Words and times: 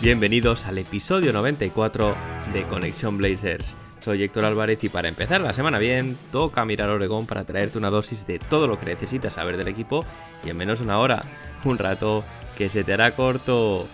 Bienvenidos 0.00 0.66
al 0.66 0.78
episodio 0.78 1.32
94 1.32 2.14
de 2.52 2.62
Conexión 2.68 3.18
Blazers. 3.18 3.74
Soy 3.98 4.22
Héctor 4.22 4.44
Álvarez 4.44 4.84
y 4.84 4.88
para 4.88 5.08
empezar 5.08 5.40
la 5.40 5.52
semana 5.52 5.80
bien, 5.80 6.16
toca 6.30 6.64
mirar 6.64 6.88
Oregón 6.90 7.26
para 7.26 7.42
traerte 7.42 7.78
una 7.78 7.90
dosis 7.90 8.24
de 8.24 8.38
todo 8.38 8.68
lo 8.68 8.78
que 8.78 8.86
necesitas 8.86 9.34
saber 9.34 9.56
del 9.56 9.66
equipo 9.66 10.04
y 10.44 10.50
en 10.50 10.56
menos 10.56 10.80
una 10.80 11.00
hora, 11.00 11.22
un 11.64 11.78
rato 11.78 12.22
que 12.56 12.68
se 12.68 12.84
te 12.84 12.92
hará 12.92 13.16
corto. 13.16 13.88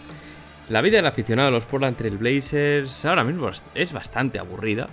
La 0.69 0.83
vida 0.83 0.99
del 0.99 1.07
aficionado 1.07 1.47
de 1.47 1.53
los 1.53 1.65
Portland 1.65 1.97
Trail 1.97 2.19
Blazers 2.19 3.07
ahora 3.07 3.25
mismo 3.25 3.51
es 3.75 3.93
bastante 3.95 4.39
aburrida, 4.39 4.89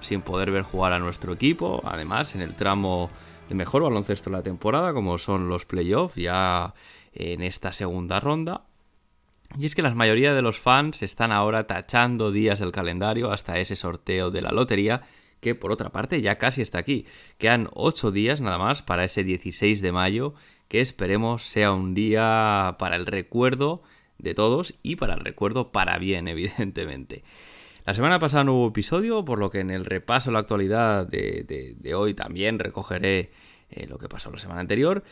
sin 0.00 0.20
poder 0.20 0.50
ver 0.50 0.62
jugar 0.62 0.92
a 0.92 0.98
nuestro 0.98 1.32
equipo, 1.32 1.80
además 1.84 2.34
en 2.34 2.40
el 2.40 2.56
tramo 2.56 3.08
de 3.48 3.54
mejor 3.54 3.84
baloncesto 3.84 4.30
de 4.30 4.36
la 4.38 4.42
temporada, 4.42 4.92
como 4.92 5.16
son 5.16 5.48
los 5.48 5.64
playoffs 5.64 6.16
ya 6.16 6.74
en 7.12 7.42
esta 7.42 7.70
segunda 7.70 8.18
ronda. 8.18 8.62
Y 9.58 9.66
es 9.66 9.74
que 9.74 9.82
la 9.82 9.94
mayoría 9.94 10.34
de 10.34 10.42
los 10.42 10.58
fans 10.58 11.02
están 11.02 11.32
ahora 11.32 11.66
tachando 11.66 12.32
días 12.32 12.58
del 12.58 12.72
calendario 12.72 13.30
hasta 13.30 13.58
ese 13.58 13.76
sorteo 13.76 14.30
de 14.30 14.42
la 14.42 14.50
lotería, 14.50 15.02
que 15.40 15.54
por 15.54 15.72
otra 15.72 15.90
parte 15.90 16.20
ya 16.20 16.38
casi 16.38 16.62
está 16.62 16.78
aquí. 16.78 17.06
Quedan 17.38 17.68
8 17.74 18.10
días 18.10 18.40
nada 18.40 18.58
más 18.58 18.82
para 18.82 19.04
ese 19.04 19.24
16 19.24 19.80
de 19.80 19.92
mayo, 19.92 20.34
que 20.68 20.80
esperemos 20.80 21.44
sea 21.44 21.72
un 21.72 21.94
día 21.94 22.76
para 22.78 22.96
el 22.96 23.06
recuerdo 23.06 23.82
de 24.18 24.34
todos 24.34 24.74
y 24.82 24.96
para 24.96 25.14
el 25.14 25.20
recuerdo 25.20 25.72
para 25.72 25.98
bien, 25.98 26.28
evidentemente. 26.28 27.22
La 27.84 27.94
semana 27.94 28.18
pasada 28.18 28.42
no 28.42 28.54
hubo 28.54 28.68
episodio, 28.68 29.24
por 29.24 29.38
lo 29.38 29.48
que 29.50 29.60
en 29.60 29.70
el 29.70 29.84
repaso 29.84 30.30
de 30.30 30.34
la 30.34 30.40
actualidad 30.40 31.06
de, 31.06 31.94
hoy 31.94 32.14
también 32.14 32.58
recogeré 32.58 33.30
eh, 33.70 33.86
lo 33.86 33.96
que 33.98 34.08
pasó 34.08 34.30
la 34.32 34.38
semana 34.38 34.60
anterior. 34.60 35.04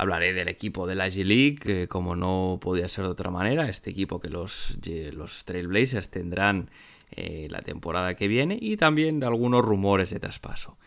Hablaré 0.00 0.32
del 0.32 0.48
equipo 0.48 0.86
de 0.86 0.94
la 0.94 1.08
G-League, 1.08 1.86
como 1.88 2.16
no 2.16 2.58
podía 2.62 2.88
ser 2.88 3.04
de 3.04 3.10
otra 3.10 3.30
manera, 3.30 3.68
este 3.68 3.90
equipo 3.90 4.18
que 4.18 4.30
los, 4.30 4.78
Trailblazers 5.44 6.08
tendrán 6.08 6.70
eh, 7.10 7.48
la 7.50 7.60
temporada 7.60 8.14
que 8.14 8.26
viene 8.26 8.56
y 8.58 8.78
también 8.78 9.20
de 9.20 9.26
algunos 9.26 9.62
rumores 9.62 10.08
de 10.08 10.18
traspaso. 10.18 10.78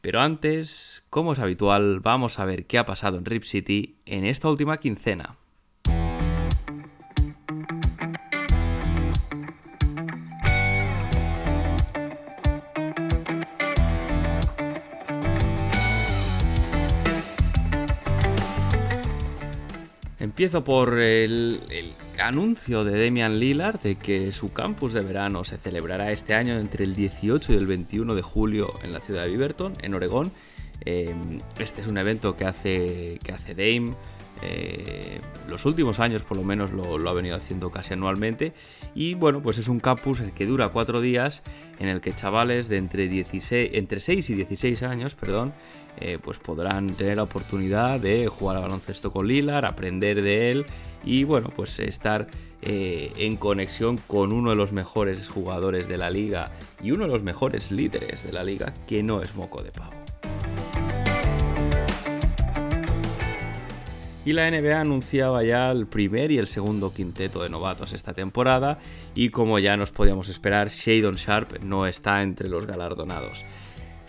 Pero 0.00 0.20
antes, 0.20 1.02
como 1.10 1.32
es 1.32 1.40
habitual, 1.40 1.98
vamos 1.98 2.38
a 2.38 2.44
ver 2.44 2.66
qué 2.66 2.78
ha 2.78 2.86
pasado 2.86 3.18
en 3.18 3.24
Rip 3.24 3.42
City 3.42 3.96
en 4.06 4.24
esta 4.24 4.48
última 4.48 4.76
quincena. 4.76 5.34
Empiezo 20.40 20.64
por 20.64 20.98
el, 20.98 21.60
anuncio 22.18 22.82
de 22.82 22.92
Demian 22.92 23.38
Lillard 23.38 23.78
de 23.78 23.96
que 23.96 24.32
su 24.32 24.54
campus 24.54 24.94
de 24.94 25.02
verano 25.02 25.44
se 25.44 25.58
celebrará 25.58 26.12
este 26.12 26.32
año 26.32 26.58
entre 26.58 26.84
el 26.84 26.94
18 26.94 27.52
y 27.52 27.56
el 27.56 27.66
21 27.66 28.14
de 28.14 28.22
julio 28.22 28.72
en 28.82 28.94
la 28.94 29.00
ciudad 29.00 29.24
de 29.24 29.28
Beaverton, 29.28 29.74
en 29.82 29.92
Oregón. 29.92 30.32
Eh, 30.86 31.14
este 31.58 31.82
es 31.82 31.88
un 31.88 31.98
evento 31.98 32.36
que 32.36 32.46
hace, 32.46 33.18
que 33.22 33.32
hace 33.32 33.52
Dame. 33.52 33.94
Eh, 34.40 35.20
los 35.46 35.66
últimos 35.66 36.00
años 36.00 36.22
por 36.22 36.38
lo 36.38 36.42
menos 36.42 36.72
lo, 36.72 37.10
ha 37.10 37.12
venido 37.12 37.36
haciendo 37.36 37.70
casi 37.70 37.92
anualmente 37.92 38.54
y 38.94 39.12
bueno 39.12 39.42
pues 39.42 39.58
es 39.58 39.68
un 39.68 39.80
campus 39.80 40.20
el 40.20 40.32
que 40.32 40.46
dura 40.46 40.70
cuatro 40.70 41.02
días 41.02 41.42
en 41.78 41.88
el 41.88 42.00
que 42.00 42.14
chavales 42.14 42.68
de 42.68 42.78
entre, 42.78 43.06
16, 43.08 43.72
entre 43.74 44.00
6 44.00 44.30
y 44.30 44.34
16 44.36 44.82
años 44.84 45.14
perdón 45.14 45.52
eh, 45.98 46.18
pues 46.22 46.38
podrán 46.38 46.88
tener 46.88 47.16
la 47.16 47.24
oportunidad 47.24 48.00
de 48.00 48.26
jugar 48.28 48.56
a 48.56 48.60
baloncesto 48.60 49.10
con 49.10 49.26
Lilar, 49.28 49.64
aprender 49.64 50.22
de 50.22 50.50
él 50.50 50.66
y 51.04 51.24
bueno, 51.24 51.50
pues 51.54 51.78
estar 51.78 52.28
eh, 52.62 53.12
en 53.16 53.36
conexión 53.36 53.96
con 53.96 54.32
uno 54.32 54.50
de 54.50 54.56
los 54.56 54.72
mejores 54.72 55.28
jugadores 55.28 55.88
de 55.88 55.96
la 55.96 56.10
liga 56.10 56.50
y 56.82 56.90
uno 56.90 57.06
de 57.06 57.10
los 57.10 57.22
mejores 57.22 57.70
líderes 57.70 58.22
de 58.22 58.32
la 58.32 58.44
liga, 58.44 58.74
que 58.86 59.02
no 59.02 59.22
es 59.22 59.34
moco 59.34 59.62
de 59.62 59.72
pavo. 59.72 59.90
Y 64.22 64.34
la 64.34 64.50
NBA 64.50 64.78
anunciaba 64.78 65.42
ya 65.42 65.70
el 65.70 65.86
primer 65.86 66.30
y 66.30 66.36
el 66.36 66.46
segundo 66.46 66.92
quinteto 66.92 67.42
de 67.42 67.48
novatos 67.48 67.94
esta 67.94 68.12
temporada 68.12 68.78
y 69.14 69.30
como 69.30 69.58
ya 69.58 69.78
nos 69.78 69.92
podíamos 69.92 70.28
esperar, 70.28 70.68
Shadon 70.68 71.14
Sharp 71.14 71.60
no 71.62 71.86
está 71.86 72.20
entre 72.20 72.50
los 72.50 72.66
galardonados. 72.66 73.46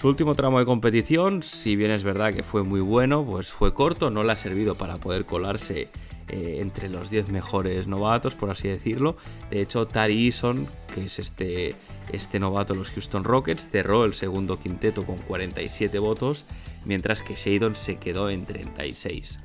Su 0.02 0.08
último 0.08 0.34
tramo 0.34 0.58
de 0.58 0.66
competición, 0.66 1.44
si 1.44 1.76
bien 1.76 1.92
es 1.92 2.04
verdad 2.04 2.34
que 2.34 2.42
fue 2.42 2.64
muy 2.64 2.82
bueno, 2.82 3.24
pues 3.24 3.52
fue 3.52 3.76
corto, 3.76 4.10
no 4.10 4.24
le 4.24 4.32
ha 4.32 4.36
servido 4.36 4.74
para 4.74 4.96
poder 4.96 5.26
colarse 5.26 5.90
eh, 6.28 6.58
entre 6.60 6.90
los 6.90 7.12
10 7.12 7.30
mejores 7.30 7.86
novatos, 7.86 8.34
por 8.34 8.50
así 8.50 8.68
decirlo. 8.68 9.16
De 9.52 9.62
hecho, 9.62 9.86
Tari 9.86 10.26
Eason, 10.26 10.68
que 10.92 11.06
es 11.06 11.20
este, 11.20 11.76
este 12.12 12.40
novato 12.40 12.74
de 12.74 12.80
los 12.80 12.90
Houston 12.90 13.24
Rockets, 13.24 13.70
cerró 13.70 14.04
el 14.04 14.16
segundo 14.16 14.58
quinteto 14.58 15.06
con 15.06 15.18
47 15.18 16.00
votos, 16.00 16.48
mientras 16.84 17.22
que 17.22 17.36
Shadon 17.36 17.76
se 17.76 17.96
quedó 17.96 18.32
en 18.32 18.48
36. 18.48 19.40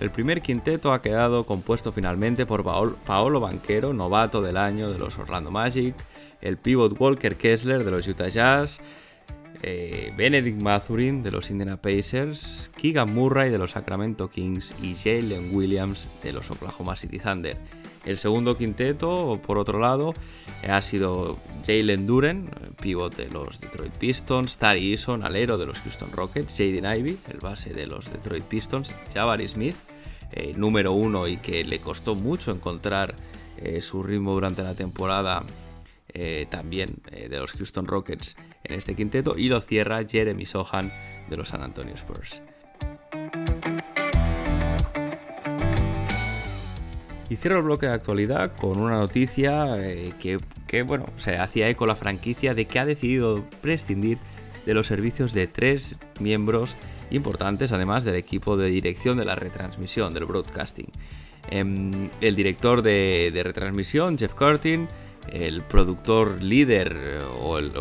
El 0.00 0.10
primer 0.10 0.40
quinteto 0.40 0.90
ha 0.94 1.02
quedado 1.02 1.44
compuesto 1.44 1.92
finalmente 1.92 2.46
por 2.46 2.64
Paolo 2.64 3.40
Banquero, 3.40 3.92
novato 3.92 4.40
del 4.40 4.56
año 4.56 4.90
de 4.90 4.98
los 4.98 5.18
Orlando 5.18 5.50
Magic, 5.50 5.94
el 6.40 6.56
pivot 6.56 6.98
Walker 6.98 7.36
Kessler 7.36 7.84
de 7.84 7.90
los 7.90 8.08
Utah 8.08 8.28
Jazz, 8.28 8.80
eh, 9.62 10.12
Benedict 10.16 10.62
Mathurin 10.62 11.24
de 11.24 11.32
los 11.32 11.50
Indiana 11.50 11.78
Pacers, 11.78 12.70
Keegan 12.76 13.12
Murray 13.12 13.50
de 13.50 13.58
los 13.58 13.72
Sacramento 13.72 14.28
Kings 14.28 14.76
y 14.80 14.94
Jalen 14.94 15.54
Williams 15.54 16.08
de 16.22 16.32
los 16.32 16.50
Oklahoma 16.50 16.94
City 16.94 17.18
Thunder. 17.18 17.56
El 18.04 18.18
segundo 18.18 18.56
quinteto, 18.56 19.40
por 19.44 19.58
otro 19.58 19.80
lado, 19.80 20.14
ha 20.66 20.80
sido 20.80 21.38
Jalen 21.66 22.06
Duren, 22.06 22.48
pivot 22.80 23.16
de 23.16 23.28
los 23.28 23.60
Detroit 23.60 23.92
Pistons, 23.94 24.58
Tari 24.58 24.92
Eason, 24.92 25.24
alero 25.24 25.58
de 25.58 25.66
los 25.66 25.80
Houston 25.80 26.12
Rockets, 26.12 26.56
Jaden 26.56 26.84
Ivey, 26.84 27.18
el 27.28 27.38
base 27.38 27.74
de 27.74 27.88
los 27.88 28.10
Detroit 28.10 28.44
Pistons, 28.44 28.94
Jabari 29.12 29.48
Smith, 29.48 29.76
eh, 30.32 30.54
número 30.56 30.92
uno 30.92 31.26
y 31.26 31.38
que 31.38 31.64
le 31.64 31.80
costó 31.80 32.14
mucho 32.14 32.52
encontrar 32.52 33.16
eh, 33.56 33.82
su 33.82 34.04
ritmo 34.04 34.32
durante 34.32 34.62
la 34.62 34.74
temporada 34.74 35.42
también 36.50 36.96
de 37.12 37.38
los 37.38 37.52
Houston 37.52 37.86
Rockets 37.86 38.34
en 38.68 38.74
este 38.74 38.94
quinteto 38.94 39.36
y 39.36 39.48
lo 39.48 39.60
cierra 39.60 40.04
Jeremy 40.08 40.46
Sohan 40.46 40.92
de 41.28 41.36
los 41.36 41.48
San 41.48 41.62
Antonio 41.62 41.94
Spurs. 41.94 42.42
Y 47.30 47.36
cierro 47.36 47.58
el 47.58 47.64
bloque 47.64 47.86
de 47.86 47.92
actualidad 47.92 48.56
con 48.56 48.78
una 48.78 48.96
noticia 48.96 49.76
eh, 49.78 50.14
que, 50.66 50.82
bueno, 50.82 51.06
se 51.16 51.36
hacía 51.36 51.68
eco 51.68 51.86
la 51.86 51.94
franquicia 51.94 52.54
de 52.54 52.64
que 52.64 52.78
ha 52.78 52.86
decidido 52.86 53.44
prescindir 53.60 54.18
de 54.64 54.74
los 54.74 54.86
servicios 54.86 55.34
de 55.34 55.46
tres 55.46 55.96
miembros 56.20 56.76
importantes, 57.10 57.72
además 57.72 58.04
del 58.04 58.14
equipo 58.14 58.56
de 58.56 58.68
dirección 58.68 59.18
de 59.18 59.26
la 59.26 59.34
retransmisión, 59.34 60.14
del 60.14 60.24
broadcasting. 60.24 60.90
Em, 61.50 62.08
el 62.20 62.34
director 62.34 62.80
de, 62.82 63.30
de 63.32 63.42
retransmisión, 63.42 64.16
Jeff 64.16 64.34
Curtin, 64.34 64.88
el 65.32 65.62
productor 65.62 66.42
líder 66.42 67.20
o 67.40 67.58
el, 67.58 67.72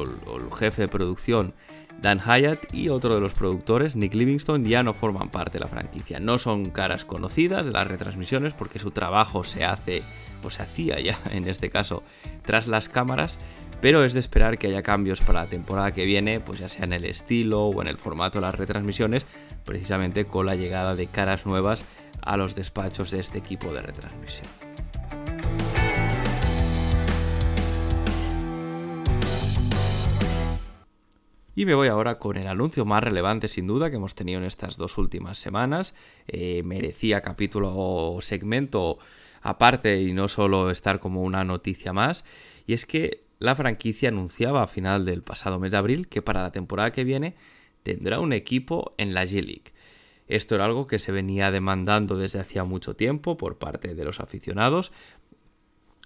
jefe 0.58 0.84
de 0.84 0.88
producción 0.88 1.54
Dan 2.02 2.20
Hyatt 2.20 2.74
y 2.74 2.90
otro 2.90 3.16
de 3.16 3.22
los 3.22 3.34
productores, 3.34 3.96
Nick 3.96 4.14
Livingston, 4.14 4.66
ya 4.66 4.84
no 4.84 4.94
forman 4.94 5.30
parte 5.30 5.54
de 5.54 5.62
la 5.64 5.68
franquicia. 5.68 6.20
No 6.20 6.38
son 6.38 6.66
caras 6.66 7.06
conocidas 7.06 7.66
de 7.66 7.72
las 7.72 7.88
retransmisiones 7.88 8.54
porque 8.54 8.78
su 8.78 8.92
trabajo 8.92 9.44
se 9.44 9.66
hace 9.66 10.04
o 10.44 10.50
se 10.52 10.62
hacía 10.62 11.00
ya 11.00 11.20
en 11.32 11.48
este 11.48 11.70
caso 11.70 12.04
tras 12.46 12.68
las 12.68 12.88
cámaras, 12.88 13.40
pero 13.82 14.04
es 14.04 14.14
de 14.14 14.20
esperar 14.20 14.58
que 14.58 14.68
haya 14.68 14.84
cambios 14.84 15.22
para 15.22 15.44
la 15.44 15.50
temporada 15.50 15.92
que 15.92 16.06
viene, 16.06 16.40
pues 16.40 16.60
ya 16.60 16.70
sea 16.70 16.86
en 16.86 16.94
el 16.94 17.06
estilo 17.06 17.66
o 17.66 17.82
en 17.82 17.88
el 17.88 17.98
formato 17.98 18.40
de 18.40 18.46
las 18.46 18.56
retransmisiones, 18.56 19.26
precisamente 19.66 20.26
con 20.26 20.46
la 20.46 20.56
llegada 20.56 20.96
de 20.96 21.08
caras 21.08 21.46
nuevas 21.46 21.84
a 22.22 22.38
los 22.38 22.56
despachos 22.56 23.12
de 23.12 23.20
este 23.20 23.40
equipo 23.40 23.74
de 23.74 23.82
retransmisión. 23.82 24.67
Y 31.58 31.66
me 31.66 31.74
voy 31.74 31.88
ahora 31.88 32.20
con 32.20 32.38
el 32.38 32.46
anuncio 32.46 32.86
más 32.86 33.04
relevante 33.04 33.48
sin 33.48 33.66
duda 33.66 33.90
que 33.90 33.96
hemos 33.96 34.14
tenido 34.14 34.38
en 34.38 34.46
estas 34.46 34.78
dos 34.78 35.00
últimas 35.00 35.40
semanas. 35.40 35.96
Eh, 36.28 36.62
merecía 36.64 37.22
capítulo 37.22 37.74
o 37.76 38.22
segmento 38.22 39.00
aparte 39.42 40.00
y 40.00 40.14
no 40.14 40.28
solo 40.28 40.70
estar 40.70 41.00
como 41.00 41.24
una 41.24 41.44
noticia 41.44 41.94
más. 41.94 42.26
Y 42.68 42.74
es 42.74 42.86
que 42.86 43.24
la 43.40 43.56
franquicia 43.56 44.10
anunciaba 44.10 44.62
a 44.62 44.68
final 44.68 45.04
del 45.04 45.24
pasado 45.24 45.58
mes 45.58 45.72
de 45.72 45.78
abril 45.78 46.08
que 46.08 46.22
para 46.22 46.44
la 46.44 46.52
temporada 46.52 46.92
que 46.92 47.04
viene 47.04 47.34
tendrá 47.82 48.20
un 48.20 48.34
equipo 48.34 48.94
en 49.00 49.16
la 49.16 49.24
G-League. 49.24 49.74
Esto 50.28 50.54
era 50.54 50.66
algo 50.66 50.86
que 50.86 51.00
se 51.00 51.12
venía 51.12 51.50
demandando 51.50 52.18
desde 52.18 52.40
hacía 52.40 52.66
mucho 52.66 52.96
tiempo 52.96 53.36
por 53.36 53.58
parte 53.58 53.96
de 53.96 54.06
los 54.06 54.20
aficionados. 54.20 54.92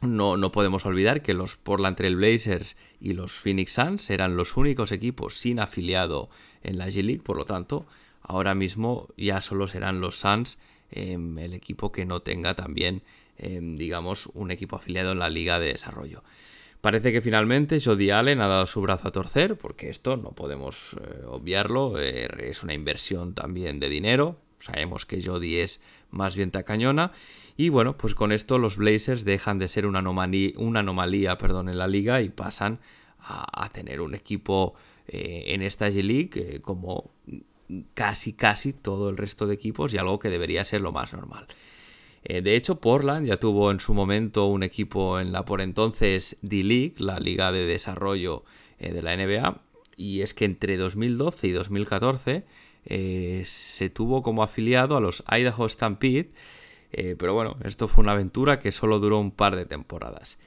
No, 0.02 0.36
no 0.36 0.52
podemos 0.52 0.86
olvidar 0.88 1.22
que 1.22 1.36
los 1.36 1.58
Portland 1.58 1.96
Trail 1.96 2.16
Blazers 2.16 2.76
y 3.00 3.14
los 3.14 3.34
Phoenix 3.34 3.74
Suns 3.74 4.10
eran 4.10 4.36
los 4.36 4.58
únicos 4.58 4.92
equipos 4.92 5.38
sin 5.38 5.60
afiliado 5.60 6.30
en 6.64 6.80
la 6.80 6.88
G-League, 6.88 7.22
por 7.22 7.38
lo 7.38 7.46
tanto, 7.46 7.86
ahora 8.24 8.56
mismo 8.56 9.10
ya 9.16 9.42
solo 9.42 9.68
serán 9.68 10.02
los 10.02 10.20
Suns 10.20 10.58
em, 10.90 11.38
el 11.38 11.54
equipo 11.54 11.92
que 11.92 12.06
no 12.06 12.22
tenga 12.22 12.56
también, 12.56 13.04
em, 13.38 13.76
digamos, 13.76 14.26
un 14.34 14.50
equipo 14.50 14.76
afiliado 14.76 15.12
en 15.12 15.20
la 15.20 15.30
Liga 15.30 15.60
de 15.60 15.68
Desarrollo. 15.68 16.24
Parece 16.82 17.12
que 17.12 17.22
finalmente 17.22 17.80
Jody 17.80 18.10
Allen 18.10 18.42
ha 18.42 18.48
dado 18.48 18.66
su 18.66 18.82
brazo 18.82 19.08
a 19.08 19.12
torcer, 19.12 19.56
porque 19.56 19.92
esto 19.92 20.18
no 20.18 20.32
podemos 20.32 20.98
eh, 21.00 21.26
obviarlo, 21.28 22.00
eh, 22.00 22.28
es 22.40 22.64
una 22.64 22.74
inversión 22.74 23.36
también 23.36 23.80
de 23.80 23.88
dinero, 23.88 24.40
sabemos 24.60 25.06
que 25.06 25.22
Jody 25.22 25.58
es 25.58 25.80
más 26.10 26.36
bien 26.36 26.50
tacañona, 26.50 27.12
y 27.66 27.70
bueno, 27.70 27.96
pues 27.98 28.16
con 28.16 28.32
esto 28.32 28.58
los 28.58 28.78
Blazers 28.78 29.24
dejan 29.24 29.60
de 29.60 29.68
ser 29.68 29.86
una 29.86 30.00
anomalía, 30.00 31.38
perdón, 31.38 31.70
en 31.70 31.78
la 31.78 31.88
liga 31.88 32.22
y 32.22 32.30
pasan 32.30 32.80
a, 33.20 33.70
tener 33.72 34.02
un 34.02 34.16
equipo 34.16 34.74
eh, 35.08 35.44
en 35.48 35.62
esta 35.62 35.90
G-League 35.90 36.62
como 36.62 37.12
casi 37.94 38.34
casi 38.34 38.74
todo 38.74 39.10
el 39.10 39.18
resto 39.18 39.46
de 39.46 39.54
equipos 39.54 39.94
y 39.94 39.98
algo 39.98 40.18
que 40.18 40.30
debería 40.30 40.66
ser 40.66 40.82
lo 40.82 40.92
más 40.92 41.14
normal. 41.14 41.46
Eh, 42.24 42.42
de 42.42 42.56
hecho, 42.56 42.80
Portland 42.80 43.28
ya 43.28 43.38
tuvo 43.38 43.70
en 43.70 43.80
su 43.80 43.94
momento 43.94 44.48
un 44.48 44.64
equipo 44.64 45.20
en 45.20 45.32
la 45.32 45.46
por 45.46 45.62
entonces 45.62 46.38
D-League, 46.42 46.96
la 46.98 47.20
liga 47.20 47.52
de 47.52 47.66
desarrollo 47.66 48.44
eh, 48.80 48.92
de 48.92 49.02
la 49.02 49.16
NBA, 49.16 49.62
y 49.98 50.22
es 50.22 50.34
que 50.34 50.46
entre 50.46 50.78
2012 50.78 51.48
y 51.48 51.52
2014 51.52 52.44
eh, 52.86 53.44
se 53.46 53.90
tuvo 53.90 54.22
como 54.22 54.44
afiliado 54.44 54.98
a 54.98 55.00
los 55.02 55.24
Idaho 55.30 55.68
Stampede, 55.70 56.32
pero 57.18 57.34
bueno, 57.34 57.58
esto 57.64 57.88
fue 57.88 58.04
una 58.04 58.14
aventura 58.14 58.60
que 58.60 58.72
solo 58.72 59.00
duró 59.00 59.20
un 59.20 59.32
par 59.32 59.56
de 59.56 59.66
temporadas. 59.66 60.40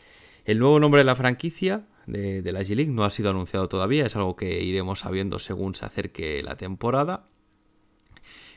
El 0.44 0.58
nuevo 0.58 0.78
nombre 0.78 1.00
de 1.00 1.04
la 1.04 1.16
franquicia 1.16 1.86
de, 2.06 2.42
la 2.52 2.60
G-League 2.60 2.92
no 2.92 3.04
ha 3.04 3.10
sido 3.10 3.30
anunciado 3.30 3.68
todavía, 3.68 4.06
es 4.06 4.16
algo 4.16 4.36
que 4.36 4.62
iremos 4.62 5.00
sabiendo 5.00 5.38
según 5.38 5.74
se 5.74 5.86
acerque 5.86 6.42
la 6.42 6.56
temporada. 6.56 7.26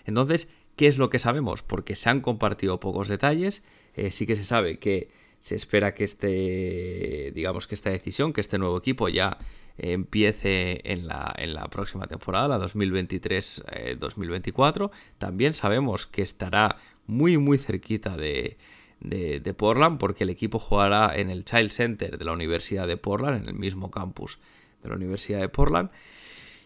Entonces, 0.05 0.49
¿Qué 0.77 0.87
es 0.87 0.97
lo 0.99 1.09
que 1.09 1.19
sabemos? 1.19 1.63
Porque 1.63 1.95
se 1.95 2.09
han 2.09 2.21
compartido 2.21 2.79
pocos 2.79 3.07
detalles. 3.07 3.63
Eh, 3.95 4.11
sí 4.11 4.27
que 4.27 4.35
se 4.35 4.43
sabe 4.43 4.77
que 4.77 5.09
se 5.41 5.55
espera 5.55 5.95
que 5.95 6.03
este, 6.03 7.31
digamos 7.33 7.65
que 7.65 7.73
esta 7.73 7.89
decisión, 7.89 8.31
que 8.31 8.41
este 8.41 8.59
nuevo 8.59 8.77
equipo 8.77 9.09
ya 9.09 9.39
empiece 9.79 10.81
en 10.83 11.07
la, 11.07 11.33
en 11.37 11.55
la, 11.55 11.67
próxima 11.69 12.05
temporada, 12.05 12.47
la 12.47 12.59
2023-2024. 12.59 14.91
También 15.17 15.55
sabemos 15.55 16.05
que 16.05 16.21
estará 16.21 16.77
muy 17.07 17.37
muy 17.37 17.57
cerquita 17.57 18.15
de, 18.15 18.57
de, 18.99 19.53
Portland 19.53 19.97
porque 19.99 20.23
el 20.23 20.29
equipo 20.29 20.59
jugará 20.59 21.15
en 21.15 21.29
el 21.29 21.45
Child 21.45 21.71
Center 21.71 22.17
de 22.17 22.25
la 22.25 22.33
Universidad 22.33 22.87
de 22.87 22.97
Portland, 22.97 23.43
en 23.43 23.49
el 23.49 23.55
mismo 23.55 23.91
campus 23.91 24.39
de 24.83 24.89
la 24.89 24.95
Universidad 24.95 25.39
de 25.39 25.49
Portland. 25.49 25.89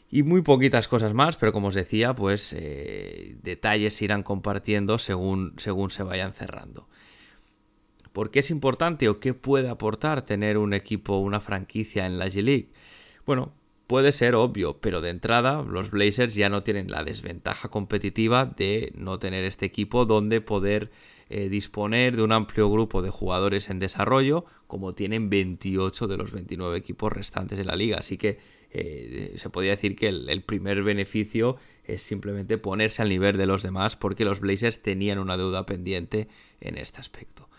Y 0.09 0.23
muy 0.23 0.41
poquitas 0.41 0.89
cosas 0.89 1.13
más, 1.13 1.37
pero 1.37 1.53
como 1.53 1.69
os 1.69 1.75
decía, 1.75 2.13
pues 2.13 2.53
eh, 2.57 3.37
detalles 3.43 3.95
se 3.95 4.05
irán 4.05 4.23
compartiendo 4.23 4.97
según, 4.97 5.53
según 5.57 5.89
se 5.89 6.03
vayan 6.03 6.33
cerrando. 6.33 6.89
¿Por 8.11 8.29
qué 8.29 8.39
es 8.39 8.51
importante 8.51 9.07
o 9.07 9.21
qué 9.21 9.33
puede 9.33 9.69
aportar 9.69 10.23
tener 10.23 10.57
un 10.57 10.73
equipo, 10.73 11.19
una 11.19 11.39
franquicia 11.39 12.05
en 12.05 12.19
la 12.19 12.27
G-League? 12.27 12.71
Bueno, 13.25 13.53
puede 13.91 14.13
ser 14.13 14.35
obvio, 14.35 14.77
pero 14.79 15.01
de 15.01 15.09
entrada 15.09 15.63
los 15.63 15.91
Blazers 15.91 16.33
ya 16.33 16.47
no 16.47 16.63
tienen 16.63 16.89
la 16.89 17.03
desventaja 17.03 17.67
competitiva 17.67 18.45
de 18.45 18.93
no 18.95 19.19
tener 19.19 19.43
este 19.43 19.65
equipo 19.65 20.05
donde 20.05 20.39
poder 20.39 20.91
eh, 21.29 21.49
disponer 21.49 22.15
de 22.15 22.21
un 22.21 22.31
amplio 22.31 22.71
grupo 22.71 23.01
de 23.01 23.09
jugadores 23.09 23.69
en 23.69 23.79
desarrollo, 23.79 24.45
como 24.67 24.93
tienen 24.93 25.29
28 25.29 26.07
de 26.07 26.15
los 26.15 26.31
29 26.31 26.77
equipos 26.77 27.11
restantes 27.11 27.57
de 27.57 27.65
la 27.65 27.75
liga. 27.75 27.97
Así 27.97 28.17
que 28.17 28.39
eh, 28.71 29.33
se 29.35 29.49
podría 29.49 29.71
decir 29.71 29.97
que 29.97 30.07
el, 30.07 30.43
primer 30.43 30.83
beneficio 30.83 31.57
es 31.83 32.01
simplemente 32.01 32.57
ponerse 32.57 33.01
al 33.01 33.09
nivel 33.09 33.35
de 33.35 33.45
los 33.45 33.61
demás 33.61 33.97
porque 33.97 34.23
los 34.23 34.39
Blazers 34.39 34.81
tenían 34.81 35.19
una 35.19 35.35
deuda 35.35 35.65
pendiente 35.65 36.29
en 36.61 36.77
este 36.77 37.01
aspecto. 37.01 37.49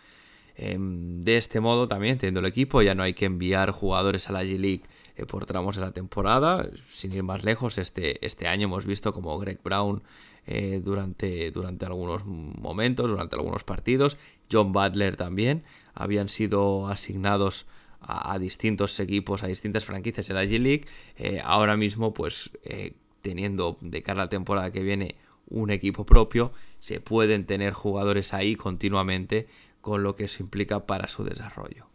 Em, 0.56 1.20
de 1.20 1.36
este 1.36 1.60
modo 1.60 1.88
también, 1.88 2.16
teniendo 2.16 2.40
el 2.40 2.46
equipo, 2.46 2.80
ya 2.80 2.94
no 2.94 3.02
hay 3.02 3.12
que 3.12 3.26
enviar 3.26 3.70
jugadores 3.70 4.30
a 4.30 4.32
la 4.32 4.44
G-League 4.44 4.84
eh, 5.16 5.26
por 5.26 5.46
tramos 5.46 5.76
de 5.76 5.82
la 5.82 5.92
temporada. 5.92 6.68
Sin 6.86 7.12
ir 7.12 7.22
más 7.22 7.44
lejos, 7.44 7.78
este, 7.78 8.24
este 8.24 8.48
año 8.48 8.66
hemos 8.66 8.86
visto 8.86 9.12
como 9.12 9.38
Greg 9.38 9.60
Brown 9.62 10.02
eh, 10.46 10.80
durante, 10.82 11.52
durante 11.52 11.86
algunos 11.86 12.24
momentos, 12.24 13.08
durante 13.08 13.36
algunos 13.36 13.62
partidos, 13.62 14.18
John 14.50 14.72
Butler 14.72 15.16
también, 15.16 15.62
habían 15.94 16.28
sido 16.28 16.88
asignados 16.88 17.66
a, 18.00 18.36
distintos 18.40 18.98
equipos, 18.98 19.44
a 19.44 19.46
distintas 19.46 19.84
franquicias 19.84 20.28
en 20.30 20.36
la 20.36 20.44
G-League. 20.44 20.86
Eh, 21.16 21.40
ahora 21.44 21.76
mismo, 21.76 22.12
pues 22.12 22.50
eh, 22.64 22.94
teniendo 23.22 23.76
de 23.80 24.02
cara 24.02 24.22
a 24.22 24.24
la 24.24 24.30
temporada 24.30 24.72
que 24.72 24.82
viene 24.82 25.14
un 25.48 25.70
equipo 25.70 26.04
propio, 26.04 26.52
se 26.80 27.00
pueden 27.00 27.46
tener 27.46 27.72
jugadores 27.72 28.34
ahí 28.34 28.56
continuamente 28.56 29.46
con 29.80 30.02
lo 30.02 30.16
que 30.16 30.24
eso 30.24 30.42
implica 30.42 30.86
para 30.86 31.06
su 31.06 31.22
desarrollo. 31.22 31.91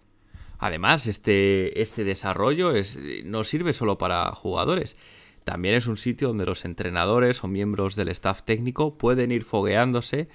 Además, 0.59 1.07
este, 1.07 1.81
este 1.81 2.04
desarrollo 2.04 2.71
es, 2.71 2.98
no 3.24 3.44
sirve 3.44 3.74
solo 3.74 3.98
para 3.98 4.31
jugadores, 4.31 4.98
también 5.48 5.75
es 5.75 5.88
un 5.88 5.95
sitio 5.95 6.27
donde 6.27 6.45
los 6.45 6.65
entrenadores 6.65 7.42
o 7.42 7.48
miembros 7.48 7.95
del 7.95 8.09
staff 8.09 8.44
técnico 8.44 8.98
pueden 8.98 9.31
ir 9.31 9.45
fogueándose 9.45 10.27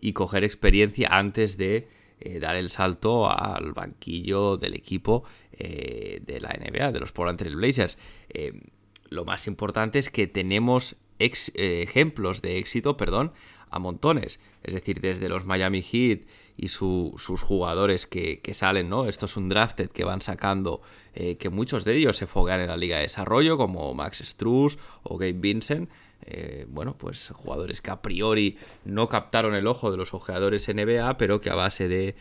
y 0.00 0.12
coger 0.12 0.42
experiencia 0.42 1.08
antes 1.12 1.56
de 1.56 1.88
eh, 2.18 2.40
dar 2.40 2.56
el 2.56 2.70
salto 2.70 3.30
al 3.30 3.74
banquillo 3.74 4.56
del 4.56 4.74
equipo 4.74 5.22
eh, 5.52 6.20
de 6.26 6.40
la 6.40 6.48
NBA, 6.48 6.90
de 6.90 6.98
los 6.98 7.12
Portland 7.12 7.38
Trail 7.38 7.54
Blazers. 7.54 7.96
Eh, 8.28 8.60
lo 9.08 9.24
más 9.24 9.46
importante 9.46 10.00
es 10.00 10.10
que 10.10 10.26
tenemos 10.26 10.96
ejemplos 11.20 12.42
de 12.42 12.58
éxito, 12.58 12.96
perdón, 12.96 13.32
a 13.70 13.78
montones. 13.78 14.40
Es 14.62 14.74
decir, 14.74 15.00
desde 15.00 15.28
los 15.28 15.46
Miami 15.46 15.82
Heat 15.82 16.20
y 16.56 16.68
sus 16.68 17.42
jugadores 17.42 18.06
que, 18.06 18.40
salen, 18.54 18.88
¿no? 18.88 19.06
Esto 19.06 19.26
es 19.26 19.36
un 19.36 19.48
drafted 19.48 19.90
que 19.90 20.04
van 20.04 20.20
sacando, 20.20 20.80
que 21.14 21.50
muchos 21.50 21.84
de 21.84 21.96
ellos 21.96 22.16
se 22.16 22.26
foguean 22.26 22.60
en 22.60 22.68
la 22.68 22.76
Liga 22.76 22.96
de 22.96 23.02
Desarrollo, 23.02 23.58
como 23.58 23.92
Max 23.94 24.22
Struz 24.24 24.78
o 25.02 25.18
Gabe 25.18 25.34
Vincent. 25.34 25.90
Eh, 26.22 26.66
bueno, 26.68 26.96
pues 26.98 27.30
jugadores 27.34 27.80
que 27.80 27.90
a 27.90 28.02
priori 28.02 28.56
no 28.84 29.08
captaron 29.08 29.54
el 29.54 29.66
ojo 29.66 29.90
de 29.90 29.96
los 29.96 30.14
ojeadores 30.14 30.66
NBA, 30.68 31.16
pero 31.18 31.40
que 31.40 31.50
a 31.50 31.54
base 31.54 31.88
de, 31.88 32.14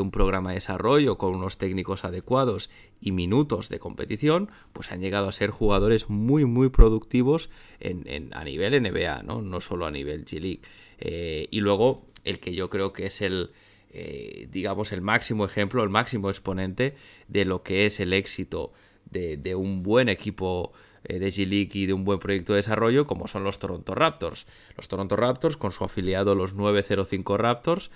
un 0.00 0.10
programa 0.10 0.50
de 0.50 0.56
desarrollo 0.56 1.18
con 1.18 1.34
unos 1.34 1.58
técnicos 1.58 2.04
adecuados 2.04 2.70
y 3.00 3.12
minutos 3.12 3.68
de 3.68 3.78
competición, 3.80 4.50
pues 4.72 4.92
han 4.92 5.00
llegado 5.00 5.28
a 5.28 5.32
ser 5.32 5.50
jugadores 5.50 6.08
muy, 6.08 6.44
muy 6.44 6.68
productivos 6.68 7.50
en, 7.80 8.32
a 8.32 8.44
nivel 8.44 8.80
NBA, 8.80 9.24
¿no? 9.24 9.42
no 9.42 9.60
solo 9.60 9.86
a 9.86 9.90
nivel 9.90 10.24
G-League. 10.24 10.62
Eh, 10.98 11.48
y 11.50 11.60
luego, 11.60 12.06
el 12.24 12.38
que 12.38 12.54
yo 12.54 12.70
creo 12.70 12.92
que 12.92 13.06
es 13.06 13.20
el, 13.20 13.50
eh, 13.90 14.48
digamos, 14.50 14.92
el 14.92 15.02
máximo 15.02 15.44
ejemplo, 15.44 15.82
el 15.82 15.90
máximo 15.90 16.30
exponente 16.30 16.94
de 17.28 17.44
lo 17.44 17.62
que 17.62 17.84
es 17.84 18.00
el 18.00 18.12
éxito 18.12 18.72
de, 19.10 19.36
de 19.36 19.54
un 19.54 19.82
buen 19.82 20.08
equipo 20.08 20.72
de 21.08 21.28
G-League 21.28 21.70
y 21.74 21.86
de 21.86 21.92
un 21.92 22.04
buen 22.04 22.18
proyecto 22.18 22.52
de 22.52 22.58
desarrollo 22.58 23.06
como 23.06 23.28
son 23.28 23.44
los 23.44 23.58
Toronto 23.58 23.94
Raptors. 23.94 24.46
Los 24.76 24.88
Toronto 24.88 25.16
Raptors 25.16 25.56
con 25.56 25.72
su 25.72 25.84
afiliado 25.84 26.34
los 26.34 26.54
905 26.54 27.36
Raptors 27.36 27.90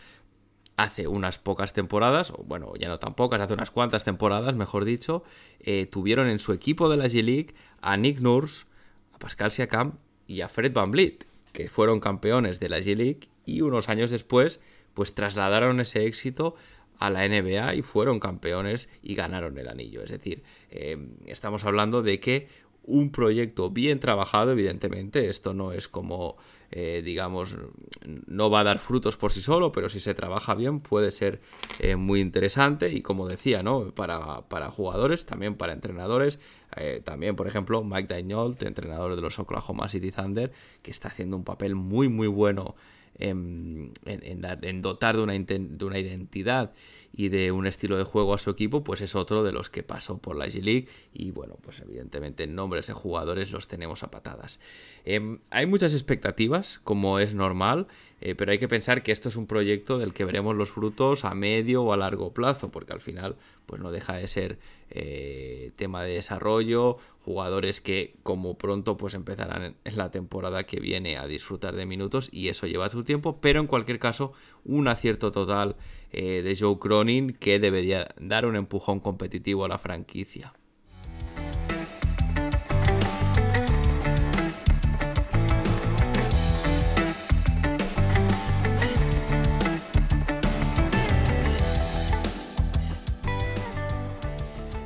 hace 0.78 1.08
unas 1.08 1.38
pocas 1.38 1.72
temporadas, 1.72 2.32
bueno, 2.44 2.72
ya 2.78 2.88
no 2.88 3.00
tan 3.00 3.14
pocas, 3.14 3.40
hace 3.40 3.52
unas 3.52 3.72
cuantas 3.72 4.04
temporadas, 4.04 4.54
mejor 4.54 4.84
dicho, 4.84 5.24
eh, 5.58 5.86
tuvieron 5.86 6.28
en 6.28 6.38
su 6.38 6.52
equipo 6.52 6.88
de 6.88 6.96
la 6.96 7.06
G-League 7.06 7.52
a 7.82 7.96
Nick 7.96 8.20
Nurse, 8.20 8.64
a 9.12 9.18
Pascal 9.18 9.50
Siakam 9.50 9.98
y 10.28 10.40
a 10.42 10.48
Fred 10.48 10.72
Van 10.72 10.92
Vliet, 10.92 11.26
que 11.52 11.68
fueron 11.68 11.98
campeones 11.98 12.60
de 12.60 12.68
la 12.68 12.78
G-League 12.78 13.28
y 13.44 13.62
unos 13.62 13.88
años 13.88 14.12
después, 14.12 14.60
pues 14.94 15.16
trasladaron 15.16 15.80
ese 15.80 16.06
éxito 16.06 16.54
a 17.00 17.10
la 17.10 17.26
NBA 17.26 17.74
y 17.74 17.82
fueron 17.82 18.20
campeones 18.20 18.88
y 19.02 19.16
ganaron 19.16 19.58
el 19.58 19.68
anillo. 19.68 20.02
Es 20.04 20.12
decir, 20.12 20.44
eh, 20.70 20.96
estamos 21.26 21.64
hablando 21.64 22.02
de 22.02 22.20
que 22.20 22.48
un 22.88 23.10
proyecto 23.10 23.70
bien 23.70 24.00
trabajado, 24.00 24.52
evidentemente, 24.52 25.28
esto 25.28 25.54
no 25.54 25.72
es 25.72 25.88
como 25.88 26.36
eh, 26.70 27.00
digamos, 27.02 27.56
no 28.26 28.50
va 28.50 28.60
a 28.60 28.64
dar 28.64 28.78
frutos 28.78 29.16
por 29.16 29.32
sí 29.32 29.40
solo, 29.40 29.72
pero 29.72 29.88
si 29.88 30.00
se 30.00 30.12
trabaja 30.12 30.54
bien 30.54 30.80
puede 30.80 31.10
ser 31.12 31.40
eh, 31.78 31.96
muy 31.96 32.20
interesante 32.20 32.90
y 32.92 33.00
como 33.00 33.26
decía, 33.26 33.62
¿no? 33.62 33.90
Para, 33.92 34.42
para 34.48 34.70
jugadores, 34.70 35.24
también 35.24 35.54
para 35.54 35.72
entrenadores, 35.72 36.38
eh, 36.76 37.00
también, 37.02 37.36
por 37.36 37.46
ejemplo, 37.46 37.82
Mike 37.82 38.12
Daignault, 38.12 38.62
entrenador 38.64 39.16
de 39.16 39.22
los 39.22 39.38
Oklahoma 39.38 39.88
City 39.88 40.12
Thunder, 40.12 40.52
que 40.82 40.90
está 40.90 41.08
haciendo 41.08 41.38
un 41.38 41.44
papel 41.44 41.74
muy, 41.74 42.10
muy 42.10 42.28
bueno 42.28 42.74
en, 43.18 43.92
dotar 44.82 45.16
de 45.16 45.22
una, 45.22 45.32
de 45.32 45.84
una, 45.84 45.98
identidad 45.98 46.72
y 47.12 47.28
de 47.28 47.52
un 47.52 47.66
estilo 47.66 47.96
de 47.96 48.04
juego 48.04 48.34
a 48.34 48.38
su 48.38 48.50
equipo, 48.50 48.84
pues 48.84 49.00
es 49.00 49.14
otro 49.14 49.42
de 49.42 49.52
los 49.52 49.70
que 49.70 49.82
pasó 49.82 50.18
por 50.18 50.36
la 50.36 50.46
G-League 50.46 50.88
y 51.12 51.30
bueno, 51.30 51.56
pues 51.60 51.80
evidentemente 51.80 52.46
nombres 52.46 52.86
de 52.86 52.92
jugadores 52.92 53.50
los 53.50 53.68
tenemos 53.68 54.02
a 54.02 54.10
patadas. 54.10 54.60
Em, 55.04 55.40
hay 55.50 55.66
muchas 55.66 55.94
expectativas, 55.94 56.80
como 56.84 57.18
es 57.18 57.34
normal, 57.34 57.86
eh, 58.20 58.34
pero 58.34 58.52
hay 58.52 58.58
que 58.58 58.68
pensar 58.68 59.02
que 59.02 59.12
esto 59.12 59.28
es 59.28 59.36
un 59.36 59.46
proyecto 59.46 59.98
del 59.98 60.12
que 60.12 60.24
veremos 60.24 60.56
los 60.56 60.70
frutos 60.70 61.24
a 61.24 61.34
medio 61.34 61.84
o 61.84 61.92
a 61.92 61.96
largo 61.96 62.32
plazo, 62.32 62.70
porque 62.70 62.92
al 62.92 63.00
final 63.00 63.36
pues 63.66 63.80
no 63.80 63.90
deja 63.90 64.14
de 64.14 64.26
ser 64.26 64.58
eh, 64.90 65.72
tema 65.76 66.02
de 66.02 66.14
desarrollo, 66.14 66.96
jugadores 67.20 67.80
que 67.80 68.14
como 68.22 68.56
pronto 68.58 68.96
pues 68.96 69.14
empezarán 69.14 69.76
en 69.84 69.96
la 69.96 70.10
temporada 70.10 70.64
que 70.64 70.80
viene 70.80 71.18
a 71.18 71.26
disfrutar 71.26 71.76
de 71.76 71.86
minutos 71.86 72.28
y 72.32 72.48
eso 72.48 72.66
lleva 72.66 72.88
su 72.88 73.04
tiempo, 73.04 73.40
pero 73.40 73.60
en 73.60 73.66
cualquier 73.66 73.98
caso 73.98 74.32
un 74.64 74.88
acierto 74.88 75.30
total 75.30 75.76
eh, 76.10 76.42
de 76.42 76.56
Joe 76.58 76.78
Cronin 76.78 77.34
que 77.34 77.58
debería 77.58 78.08
dar 78.18 78.46
un 78.46 78.56
empujón 78.56 79.00
competitivo 79.00 79.64
a 79.64 79.68
la 79.68 79.78
franquicia. 79.78 80.54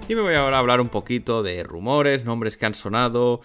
Y 0.08 0.14
me 0.14 0.20
voy 0.20 0.34
ahora 0.34 0.56
a 0.56 0.60
hablar 0.60 0.80
un 0.80 0.88
poquito 0.88 1.42
de 1.42 1.62
rumores, 1.62 2.24
nombres 2.24 2.56
que 2.56 2.66
han 2.66 2.74
sonado, 2.74 3.40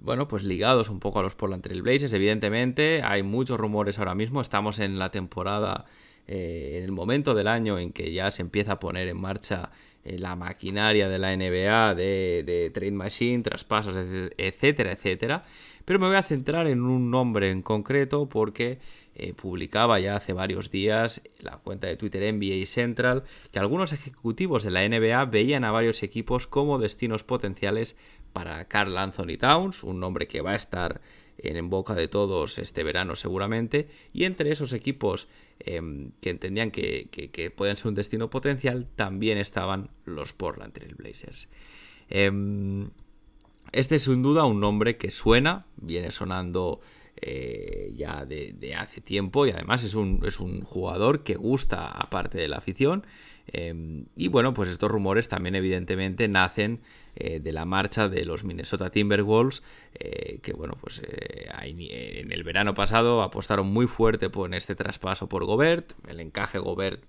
bueno, 0.00 0.28
pues 0.28 0.44
ligados 0.44 0.90
un 0.90 1.00
poco 1.00 1.18
a 1.18 1.22
los 1.22 1.34
Portland 1.34 1.62
Trail 1.62 1.82
Blazers, 1.82 2.12
evidentemente. 2.12 3.02
Hay 3.02 3.22
muchos 3.22 3.58
rumores 3.58 3.98
ahora 3.98 4.14
mismo, 4.14 4.40
estamos 4.40 4.78
en 4.78 4.98
la 4.98 5.10
temporada, 5.10 5.86
eh, 6.28 6.74
en 6.76 6.84
el 6.84 6.92
momento 6.92 7.34
del 7.34 7.48
año 7.48 7.78
en 7.78 7.92
que 7.92 8.12
ya 8.12 8.30
se 8.30 8.42
empieza 8.42 8.72
a 8.72 8.80
poner 8.80 9.08
en 9.08 9.20
marcha 9.20 9.70
eh, 10.04 10.18
la 10.18 10.36
maquinaria 10.36 11.08
de 11.08 11.18
la 11.18 11.36
NBA, 11.36 11.94
de, 11.94 12.42
de 12.44 12.70
Trade 12.70 12.92
Machine, 12.92 13.42
traspasos, 13.42 13.94
etcétera, 14.36 14.92
etcétera. 14.92 15.42
Pero 15.84 15.98
me 15.98 16.06
voy 16.06 16.16
a 16.16 16.22
centrar 16.22 16.66
en 16.66 16.82
un 16.82 17.10
nombre 17.10 17.50
en 17.50 17.62
concreto 17.62 18.28
porque 18.28 18.78
eh, 19.14 19.34
publicaba 19.34 20.00
ya 20.00 20.16
hace 20.16 20.32
varios 20.32 20.70
días 20.70 21.20
la 21.38 21.58
cuenta 21.58 21.86
de 21.86 21.96
Twitter 21.96 22.32
NBA 22.32 22.64
Central 22.64 23.24
que 23.52 23.58
algunos 23.58 23.92
ejecutivos 23.92 24.62
de 24.62 24.70
la 24.70 24.88
NBA 24.88 25.26
veían 25.26 25.64
a 25.64 25.70
varios 25.70 26.02
equipos 26.02 26.46
como 26.46 26.78
destinos 26.78 27.22
potenciales 27.22 27.94
para 28.32 28.64
Carl 28.68 28.96
Anthony 28.96 29.36
Towns, 29.38 29.82
un 29.82 30.00
nombre 30.00 30.26
que 30.26 30.40
va 30.40 30.52
a 30.52 30.56
estar 30.56 31.02
en 31.42 31.70
boca 31.70 31.94
de 31.94 32.08
todos 32.08 32.58
este 32.58 32.82
verano 32.82 33.16
seguramente, 33.16 33.88
y 34.12 34.24
entre 34.24 34.52
esos 34.52 34.72
equipos 34.72 35.28
em, 35.58 36.12
que 36.20 36.30
entendían 36.30 36.70
que, 36.70 37.52
pueden 37.56 37.76
ser 37.76 37.88
un 37.88 37.94
destino 37.94 38.30
potencial, 38.30 38.86
también 38.94 39.38
estaban 39.38 39.90
los 40.04 40.32
Portland 40.32 40.72
Trail 40.72 40.94
Blazers. 40.94 41.48
Em, 42.08 42.90
este 43.72 43.96
es 43.96 44.04
sin 44.04 44.22
duda 44.22 44.44
un 44.44 44.60
nombre 44.60 44.96
que 44.96 45.10
suena, 45.10 45.66
viene 45.76 46.10
sonando 46.10 46.80
eh, 47.24 47.92
ya 47.96 48.24
de, 48.26 48.74
hace 48.76 49.00
tiempo 49.00 49.46
y 49.46 49.50
además 49.50 49.84
es 49.84 49.94
un, 49.94 50.22
es 50.26 50.40
un 50.40 50.62
jugador 50.62 51.22
que 51.22 51.36
gusta 51.36 51.86
aparte 51.86 52.36
de 52.36 52.48
la 52.48 52.56
afición. 52.56 53.06
Em, 53.46 54.06
y 54.16 54.26
bueno, 54.26 54.54
pues 54.54 54.68
estos 54.68 54.90
rumores 54.90 55.28
también 55.28 55.54
evidentemente 55.54 56.26
nacen 56.26 56.80
eh, 57.14 57.38
de 57.38 57.52
la 57.52 57.64
marcha 57.64 58.08
de 58.08 58.24
los 58.24 58.42
Minnesota 58.42 58.90
Timberwolves, 58.90 59.62
eh, 59.94 60.40
que 60.42 60.52
bueno, 60.52 60.76
pues 60.80 61.00
en 61.04 62.32
el 62.32 62.42
verano 62.42 62.74
pasado 62.74 63.22
apostaron 63.22 63.68
muy 63.68 63.86
fuerte 63.86 64.28
por 64.28 64.52
este 64.52 64.74
traspaso 64.74 65.28
por 65.28 65.44
Gobert, 65.44 65.92
el 66.08 66.18
encaje 66.18 66.58
Gobert 66.58 67.04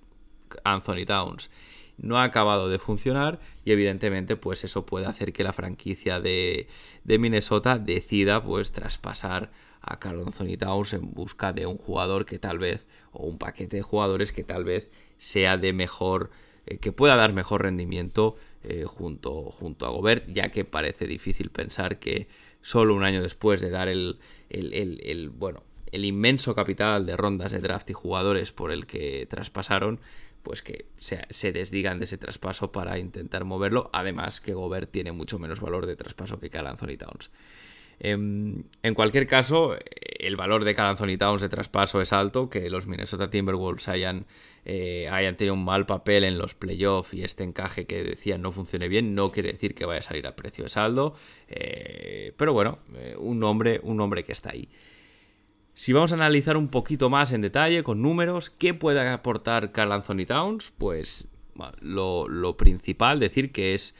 Anthony 0.63 1.05
Towns 1.07 1.49
no 1.97 2.17
ha 2.17 2.23
acabado 2.23 2.69
de 2.69 2.79
funcionar 2.79 3.39
y 3.65 3.71
evidentemente 3.71 4.35
pues 4.35 4.63
eso 4.63 4.85
puede 4.85 5.05
hacer 5.05 5.31
que 5.31 5.43
la 5.43 5.53
franquicia 5.53 6.19
de, 6.19 6.67
de 7.03 7.19
Minnesota 7.19 7.77
decida 7.77 8.43
pues 8.43 8.71
traspasar 8.71 9.51
a 9.83 9.99
Carl 9.99 10.21
Anthony 10.25 10.57
Towns 10.57 10.93
en 10.93 11.11
busca 11.13 11.51
de 11.53 11.65
un 11.65 11.77
jugador 11.77 12.25
que 12.25 12.39
tal 12.39 12.57
vez, 12.57 12.87
o 13.11 13.25
un 13.25 13.37
paquete 13.37 13.77
de 13.77 13.81
jugadores 13.81 14.31
que 14.31 14.43
tal 14.43 14.63
vez 14.63 14.89
sea 15.17 15.57
de 15.57 15.73
mejor, 15.73 16.31
eh, 16.65 16.77
que 16.77 16.91
pueda 16.91 17.15
dar 17.15 17.33
mejor 17.33 17.63
rendimiento 17.63 18.37
eh, 18.63 18.85
junto, 18.87 19.51
junto 19.51 19.85
a 19.85 19.89
Gobert, 19.89 20.25
ya 20.29 20.49
que 20.49 20.63
parece 20.63 21.05
difícil 21.05 21.49
pensar 21.49 21.99
que 21.99 22.27
solo 22.61 22.95
un 22.95 23.03
año 23.03 23.21
después 23.21 23.59
de 23.59 23.69
dar 23.69 23.89
el, 23.89 24.19
el, 24.49 25.29
bueno, 25.29 25.63
el 25.91 26.05
inmenso 26.05 26.55
capital 26.55 27.05
de 27.05 27.17
rondas 27.17 27.51
de 27.51 27.59
draft 27.59 27.89
y 27.89 27.93
jugadores 27.93 28.53
por 28.53 28.71
el 28.71 28.85
que 28.85 29.27
traspasaron, 29.29 29.99
pues 30.43 30.61
que 30.61 30.85
se, 30.97 31.25
se, 31.29 31.51
desdigan 31.51 31.99
de 31.99 32.05
ese 32.05 32.17
traspaso 32.17 32.71
para 32.71 32.99
intentar 32.99 33.43
moverlo. 33.43 33.89
Además 33.91 34.39
que 34.39 34.53
Gobert 34.53 34.91
tiene 34.91 35.11
mucho 35.11 35.39
menos 35.39 35.59
valor 35.59 35.85
de 35.85 35.97
traspaso 35.97 36.39
que 36.39 36.49
Carl 36.49 36.67
Anthony 36.67 36.97
Towns. 36.97 37.29
Em, 38.05 38.63
en 38.83 38.93
cualquier 38.95 39.27
caso, 39.27 39.77
el 40.19 40.35
valor 40.35 40.65
de 40.65 40.75
cada 40.75 40.89
Anthony 40.89 41.17
Towns 41.17 41.41
de 41.41 41.47
traspaso 41.47 42.01
es 42.01 42.11
alto, 42.11 42.49
que 42.49 42.69
los 42.69 42.85
Minnesota 42.85 43.29
Timberwolves 43.29 43.87
hayan, 43.87 44.25
eh, 44.65 45.07
hayan 45.09 45.35
tenido 45.35 45.53
un 45.53 45.63
mal 45.63 45.85
papel 45.85 46.25
en 46.25 46.37
los 46.37 46.53
playoffs 46.53 47.13
y 47.13 47.23
este 47.23 47.45
encaje 47.45 47.85
que 47.85 48.03
decían 48.03 48.41
no 48.41 48.51
funcione 48.51 48.89
bien, 48.89 49.15
no 49.15 49.31
quiere 49.31 49.53
decir 49.53 49.73
que 49.73 49.85
vaya 49.85 49.99
a 49.99 50.03
salir 50.03 50.27
a 50.27 50.35
precio 50.35 50.65
de 50.65 50.69
saldo, 50.69 51.15
eh, 51.47 52.33
pero 52.35 52.51
bueno, 52.51 52.79
eh, 52.93 53.15
un 53.17 53.39
nombre, 53.39 53.79
un 53.83 53.95
nombre 53.95 54.25
que 54.25 54.33
está 54.33 54.51
ahí. 54.51 54.67
Si 55.73 55.93
vamos 55.93 56.11
a 56.11 56.15
analizar 56.15 56.57
un 56.57 56.67
poquito 56.67 57.09
más 57.09 57.31
en 57.31 57.39
detalle, 57.39 57.83
con 57.83 58.01
números, 58.01 58.49
¿qué 58.49 58.73
puede 58.73 59.07
aportar 59.07 59.71
Carl 59.71 59.93
Anthony 59.93 60.25
Towns? 60.27 60.73
Pues 60.77 61.29
lo, 61.79 62.27
lo 62.27 62.57
principal, 62.57 63.21
decir 63.21 63.53
que 63.53 63.73
es 63.73 63.95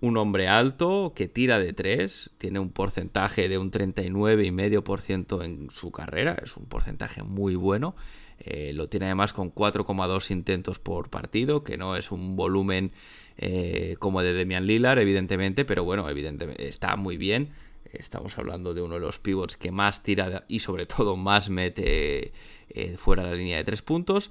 un 0.00 0.16
hombre 0.16 0.48
alto 0.48 1.12
que 1.14 1.28
tira 1.28 1.58
de 1.58 1.72
3, 1.72 2.30
tiene 2.38 2.58
un 2.58 2.70
porcentaje 2.70 3.48
de 3.48 3.58
un 3.58 3.70
39,5% 3.70 5.44
en 5.44 5.70
su 5.70 5.90
carrera, 5.90 6.36
es 6.42 6.56
un 6.56 6.66
porcentaje 6.66 7.22
muy 7.22 7.54
bueno. 7.54 7.94
Eh, 8.38 8.72
lo 8.72 8.88
tiene 8.88 9.06
además 9.06 9.34
con 9.34 9.54
4,2 9.54 10.30
intentos 10.30 10.78
por 10.78 11.10
partido, 11.10 11.62
que 11.62 11.76
no 11.76 11.96
es 11.96 12.10
un 12.10 12.36
volumen 12.36 12.92
eh, 13.36 13.96
como 13.98 14.22
de 14.22 14.32
Demian 14.32 14.66
Lillard, 14.66 14.98
evidentemente, 14.98 15.66
pero 15.66 15.84
bueno, 15.84 16.08
evidentemente 16.08 16.66
está 16.66 16.96
muy 16.96 17.18
bien. 17.18 17.50
Estamos 17.92 18.38
hablando 18.38 18.72
de 18.72 18.80
uno 18.82 18.94
de 18.94 19.00
los 19.00 19.18
pivots 19.18 19.56
que 19.56 19.70
más 19.70 20.02
tira 20.02 20.44
y 20.48 20.60
sobre 20.60 20.86
todo 20.86 21.16
más 21.16 21.50
mete 21.50 22.32
eh, 22.70 22.96
fuera 22.96 23.24
de 23.24 23.30
la 23.30 23.36
línea 23.36 23.58
de 23.58 23.64
3 23.64 23.82
puntos. 23.82 24.30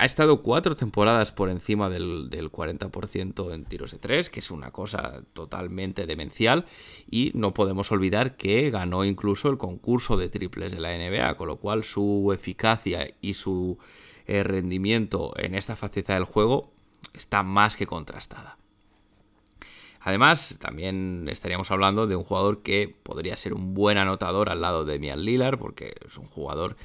Ha 0.00 0.06
estado 0.06 0.40
cuatro 0.40 0.76
temporadas 0.76 1.30
por 1.30 1.50
encima 1.50 1.90
del, 1.90 2.30
40% 2.30 3.52
en 3.52 3.66
tiros 3.66 3.90
de 3.90 3.98
tres, 3.98 4.30
que 4.30 4.40
es 4.40 4.50
una 4.50 4.70
cosa 4.70 5.24
totalmente 5.34 6.06
demencial. 6.06 6.64
Y 7.10 7.32
no 7.34 7.52
podemos 7.52 7.92
olvidar 7.92 8.38
que 8.38 8.70
ganó 8.70 9.04
incluso 9.04 9.50
el 9.50 9.58
concurso 9.58 10.16
de 10.16 10.30
triples 10.30 10.72
de 10.72 10.80
la 10.80 10.96
NBA, 10.96 11.36
con 11.36 11.48
lo 11.48 11.58
cual 11.58 11.84
su 11.84 12.32
eficacia 12.34 13.12
y 13.20 13.34
su 13.34 13.76
eh, 14.24 14.42
rendimiento 14.42 15.34
en 15.36 15.54
esta 15.54 15.76
faceta 15.76 16.14
del 16.14 16.24
juego 16.24 16.72
está 17.12 17.42
más 17.42 17.76
que 17.76 17.86
contrastada. 17.86 18.56
Además, 20.00 20.56
también 20.58 21.26
estaríamos 21.28 21.70
hablando 21.70 22.06
de 22.06 22.16
un 22.16 22.22
jugador 22.22 22.62
que 22.62 22.96
podría 23.02 23.36
ser 23.36 23.52
un 23.52 23.74
buen 23.74 23.98
anotador 23.98 24.48
al 24.48 24.62
lado 24.62 24.86
de 24.86 24.98
Mian 24.98 25.22
Lillard, 25.22 25.58
porque 25.58 25.92
es 26.06 26.16
un 26.16 26.26
jugador 26.26 26.78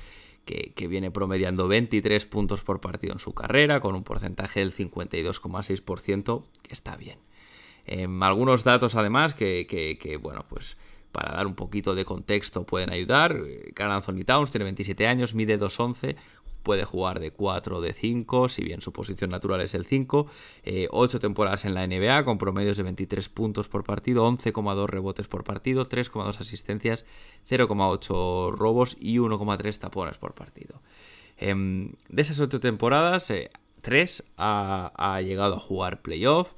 que, 0.45 0.87
viene 0.87 1.11
promediando 1.11 1.67
23 1.67 2.25
puntos 2.25 2.63
por 2.63 2.79
partido 2.79 3.13
en 3.13 3.19
su 3.19 3.33
carrera, 3.33 3.79
con 3.79 3.95
un 3.95 4.03
porcentaje 4.03 4.59
del 4.59 4.73
52,6%, 4.73 6.43
que 6.61 6.73
está 6.73 6.95
bien. 6.95 7.19
Em, 7.85 8.23
algunos 8.23 8.63
datos 8.63 8.95
además 8.95 9.33
que, 9.33 10.19
bueno, 10.21 10.45
pues 10.47 10.77
para 11.11 11.33
dar 11.33 11.47
un 11.47 11.55
poquito 11.55 11.95
de 11.95 12.03
contexto 12.03 12.65
pueden 12.65 12.91
ayudar. 12.91 13.37
Carl 13.73 13.91
Anthony 13.91 14.25
Towns 14.25 14.51
tiene 14.51 14.65
27 14.65 15.07
años, 15.07 15.33
mide 15.33 15.57
2'11, 15.57 16.15
puede 16.65 16.83
jugar 16.83 17.21
de 17.21 17.31
4 17.31 17.77
o 17.77 17.81
de 17.81 17.93
5, 17.93 18.49
si 18.49 18.65
bien 18.65 18.81
su 18.81 18.91
posición 18.91 19.29
natural 19.29 19.61
es 19.61 19.73
el 19.73 19.85
5. 19.85 20.27
8 20.89 21.17
eh, 21.17 21.19
temporadas 21.21 21.63
en 21.63 21.73
la 21.73 21.87
NBA 21.87 22.25
con 22.25 22.37
promedios 22.37 22.75
de 22.75 22.83
23 22.83 23.29
puntos 23.29 23.69
por 23.69 23.85
partido, 23.85 24.29
11,2 24.29 24.87
rebotes 24.87 25.27
por 25.27 25.45
partido, 25.45 25.87
3,2 25.87 26.41
asistencias, 26.41 27.05
0,8 27.49 28.51
robos 28.51 28.97
y 28.99 29.19
1,3 29.19 29.79
tapones 29.79 30.17
por 30.17 30.33
partido. 30.33 30.81
Em, 31.37 31.93
de 32.09 32.21
esas 32.21 32.39
8 32.41 32.59
temporadas, 32.59 33.31
3 33.81 34.19
eh, 34.19 34.23
ha, 34.35 34.91
ha, 34.97 35.21
llegado 35.21 35.55
a 35.55 35.59
jugar 35.59 36.01
playoff. 36.01 36.51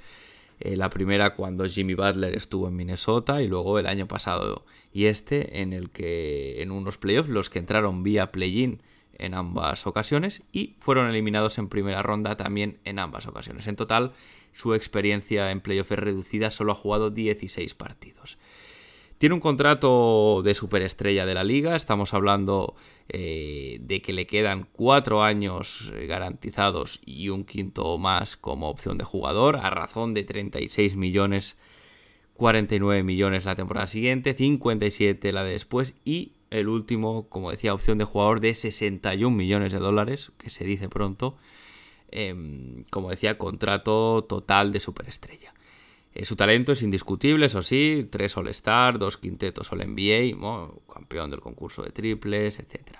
Eh, 0.60 0.76
la 0.76 0.90
primera 0.90 1.36
cuando 1.36 1.66
Jimmy 1.66 1.94
Butler 1.94 2.36
estuvo 2.36 2.68
en 2.68 2.76
Minnesota 2.76 3.44
y 3.44 3.48
luego 3.48 3.78
el 3.78 3.86
año 3.86 4.08
pasado 4.08 4.66
y 4.92 5.06
este 5.06 5.62
en 5.62 5.72
el 5.72 5.92
que 5.92 6.64
en 6.64 6.72
unos 6.72 6.98
playoffs 6.98 7.30
los 7.30 7.52
que 7.52 7.60
entraron 7.60 8.02
vía 8.02 8.32
play-in 8.32 8.82
en 9.18 9.34
ambas 9.34 9.88
ocasiones 9.88 10.44
y 10.52 10.76
fueron 10.80 11.10
eliminados 11.10 11.58
en 11.58 11.70
primera 11.70 12.04
ronda 12.04 12.38
también 12.38 12.80
en 12.86 13.00
ambas 13.00 13.28
ocasiones. 13.28 13.68
En 13.68 13.76
total, 13.76 14.14
su 14.54 14.74
experiencia 14.74 15.52
en 15.52 15.62
playoff 15.62 15.92
es 15.92 16.00
reducida, 16.00 16.52
solo 16.52 16.72
ha 16.72 16.76
jugado 16.76 17.10
16 17.10 17.74
partidos. 17.76 18.38
Tiene 19.18 19.34
un 19.34 19.42
contrato 19.42 20.44
de 20.44 20.54
superestrella 20.54 21.26
de 21.26 21.34
la 21.34 21.44
liga, 21.44 21.76
estamos 21.76 22.14
hablando 22.14 22.76
eh, 23.10 23.80
de 23.82 24.00
que 24.02 24.14
le 24.14 24.28
quedan 24.28 24.68
cuatro 24.72 25.24
años 25.24 25.92
eh, 25.96 26.06
garantizados 26.06 27.00
y 27.04 27.30
un 27.30 27.44
quinto 27.44 27.98
más 27.98 28.38
como 28.38 28.70
opción 28.70 29.00
de 29.00 29.06
jugador, 29.06 29.56
a 29.56 29.72
razón 29.72 30.14
de 30.14 30.24
36 30.24 30.96
millones, 30.96 31.58
49 32.36 33.02
millones 33.02 33.46
la 33.46 33.56
temporada 33.56 33.88
siguiente, 33.88 34.36
57 34.36 35.32
la 35.32 35.44
de 35.44 35.52
después 35.54 35.96
y 36.06 36.34
el 36.50 36.68
último, 36.68 37.28
como 37.30 37.52
decía, 37.52 37.74
opción 37.74 37.98
de 37.98 38.06
jugador 38.06 38.40
de 38.40 38.56
61 38.56 39.36
millones 39.36 39.74
de 39.74 39.80
dólares, 39.80 40.32
que 40.38 40.50
se 40.50 40.64
dice 40.64 40.90
pronto, 40.90 41.38
em, 42.10 42.86
como 42.90 43.10
decía, 43.10 43.38
contrato 43.38 44.24
total 44.24 44.72
de 44.72 44.80
superestrella. 44.80 45.54
Eh, 46.14 46.26
su 46.26 46.36
talento 46.36 46.72
es 46.72 46.82
indiscutible, 46.82 47.46
eso 47.46 47.62
sí, 47.62 48.08
tres 48.10 48.38
All-Star, 48.38 48.98
dos 48.98 49.18
quintetos 49.18 49.72
All-NBA, 49.72 50.36
campeón 50.92 51.30
del 51.30 51.42
concurso 51.42 51.84
de 51.84 51.92
triples, 51.92 52.60
etc. 52.60 53.00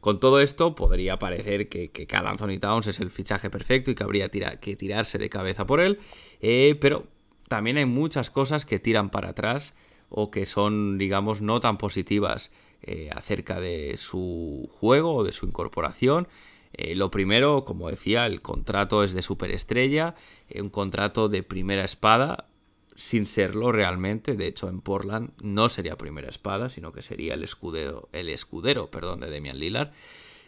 Con 0.00 0.20
todo 0.20 0.40
esto, 0.40 0.74
podría 0.74 1.18
parecer 1.18 1.68
que, 1.68 1.90
que 1.90 2.06
Cal 2.06 2.26
Anthony 2.26 2.60
Towns 2.60 2.86
es 2.86 3.00
el 3.00 3.10
fichaje 3.10 3.50
perfecto 3.50 3.90
y 3.90 3.94
que 3.94 4.04
habría 4.04 4.28
que 4.28 4.76
tirarse 4.76 5.18
de 5.18 5.28
cabeza 5.28 5.66
por 5.66 5.80
él, 5.80 5.98
eh, 6.40 6.76
pero 6.80 7.08
también 7.48 7.78
hay 7.78 7.86
muchas 7.86 8.30
cosas 8.30 8.66
que 8.66 8.78
tiran 8.78 9.10
para 9.10 9.30
atrás 9.30 9.74
o 10.08 10.30
que 10.30 10.46
son, 10.46 10.98
digamos, 10.98 11.40
no 11.40 11.60
tan 11.60 11.78
positivas 11.78 12.52
eh, 12.82 13.10
acerca 13.12 13.60
de 13.60 13.96
su 13.98 14.68
juego 14.72 15.14
o 15.14 15.24
de 15.24 15.32
su 15.32 15.46
incorporación. 15.46 16.28
Eh, 16.72 16.94
lo 16.94 17.10
primero, 17.10 17.64
como 17.64 17.88
decía, 17.88 18.26
el 18.26 18.42
contrato 18.42 19.02
es 19.02 19.12
de 19.12 19.22
superestrella, 19.22 20.14
eh, 20.48 20.60
un 20.60 20.70
contrato 20.70 21.28
de 21.28 21.42
primera 21.42 21.84
espada, 21.84 22.48
sin 22.96 23.26
serlo 23.26 23.72
realmente. 23.72 24.36
De 24.36 24.46
hecho, 24.46 24.68
en 24.68 24.80
Portland 24.80 25.30
no 25.42 25.68
sería 25.68 25.96
primera 25.96 26.28
espada, 26.28 26.70
sino 26.70 26.92
que 26.92 27.02
sería 27.02 27.34
el 27.34 27.44
escudero, 27.44 28.08
el 28.12 28.28
escudero 28.28 28.90
perdón, 28.90 29.20
de 29.20 29.30
Demian 29.30 29.58
Lillard. 29.58 29.92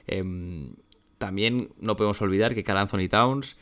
Em, 0.06 0.74
también 1.18 1.70
no 1.78 1.96
podemos 1.96 2.20
olvidar 2.22 2.54
que 2.54 2.64
Anthony 2.70 3.08
Towns 3.10 3.56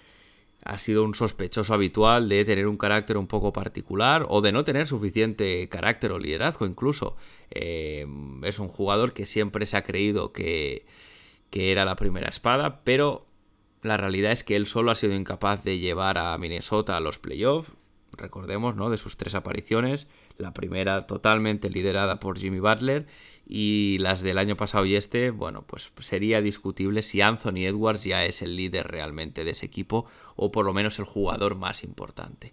ha 0.67 0.79
sido 0.79 1.05
un 1.05 1.15
sospechoso 1.15 1.75
habitual 1.75 2.29
de 2.29 2.45
tener 2.45 2.67
un 2.67 2.77
carácter 2.77 3.17
un 3.17 3.27
poco 3.27 3.53
particular 3.53 4.27
o 4.29 4.41
de 4.41 4.53
no 4.53 4.65
tener 4.65 4.87
suficiente 4.87 5.69
carácter 5.69 6.13
o 6.13 6.19
liderazgo 6.19 6.67
incluso. 6.67 7.17
Em, 7.51 8.45
es 8.45 8.59
un 8.59 8.69
jugador 8.69 9.13
que 9.13 9.27
siempre 9.27 9.67
se 9.67 9.77
ha 9.77 9.83
creído 9.83 10.33
que 10.33 10.87
que 11.51 11.73
era 11.73 11.85
la 11.85 11.97
primera 11.97 12.29
espada, 12.29 12.83
pero 12.85 13.27
la 13.83 13.97
realidad 13.97 14.33
es 14.33 14.45
que 14.45 14.57
él 14.57 14.67
solo 14.67 14.91
ha 14.91 14.95
sido 14.95 15.15
incapaz 15.15 15.63
de 15.65 15.79
llevar 15.79 16.19
a 16.19 16.37
Minnesota 16.39 16.97
a 16.97 17.01
los 17.01 17.19
playoffs. 17.19 17.73
Recordemos, 18.13 18.77
¿no? 18.77 18.89
De 18.89 18.99
sus 18.99 19.17
tres 19.17 19.35
apariciones, 19.35 20.09
la 20.39 20.55
primera 20.55 21.07
totalmente 21.07 21.69
liderada 21.71 22.19
por 22.19 22.39
Jimmy 22.39 22.61
Butler 22.61 23.07
y 23.47 23.99
las 23.99 24.23
del 24.23 24.39
año 24.39 24.57
pasado 24.57 24.85
y 24.87 24.97
este, 24.97 25.31
bueno, 25.31 25.65
pues 25.67 25.93
sería 26.01 26.43
discutible 26.43 27.03
si 27.03 27.21
Anthony 27.21 27.67
Edwards 27.67 28.05
ya 28.05 28.25
es 28.25 28.43
el 28.43 28.57
líder 28.57 28.89
realmente 28.89 29.45
de 29.45 29.53
ese 29.53 29.67
equipo 29.67 30.07
o 30.35 30.51
por 30.51 30.67
lo 30.67 30.75
menos 30.75 30.99
el 30.99 31.05
jugador 31.05 31.55
más 31.55 31.85
importante. 31.85 32.53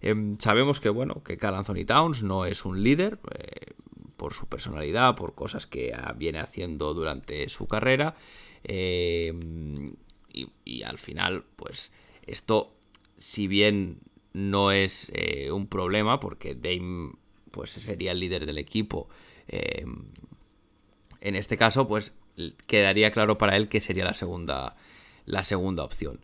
Em, 0.00 0.36
sabemos 0.38 0.80
que, 0.80 0.88
bueno, 0.88 1.22
que 1.22 1.36
Carl 1.36 1.56
Anthony 1.56 1.86
Towns 1.86 2.22
no 2.22 2.44
es 2.44 2.64
un 2.64 2.82
líder, 2.82 3.18
eh, 3.38 3.72
por 4.16 4.32
su 4.32 4.46
personalidad, 4.46 5.14
por 5.14 5.34
cosas 5.34 5.66
que 5.66 5.92
viene 6.16 6.38
haciendo 6.40 6.94
durante 6.94 7.48
su 7.48 7.66
carrera. 7.68 8.16
Eh, 8.64 9.32
y, 10.64 10.82
al 10.82 10.98
final, 10.98 11.44
pues 11.56 11.92
esto, 12.26 12.74
si 13.16 13.46
bien 13.46 14.00
no 14.32 14.70
es 14.70 15.10
eh, 15.14 15.50
un 15.50 15.66
problema, 15.66 16.20
porque 16.20 16.54
Dame 16.54 17.12
pues 17.50 17.70
sería 17.70 18.12
el 18.12 18.20
líder 18.20 18.44
del 18.44 18.58
equipo, 18.58 19.08
eh, 19.48 19.84
en 21.20 21.34
este 21.34 21.56
caso, 21.56 21.88
pues 21.88 22.14
quedaría 22.66 23.10
claro 23.10 23.38
para 23.38 23.56
él 23.56 23.68
que 23.68 23.80
sería 23.80 24.04
la 24.04 24.14
segunda, 24.14 24.76
la 25.24 25.42
segunda 25.42 25.84
opción. 25.84 26.20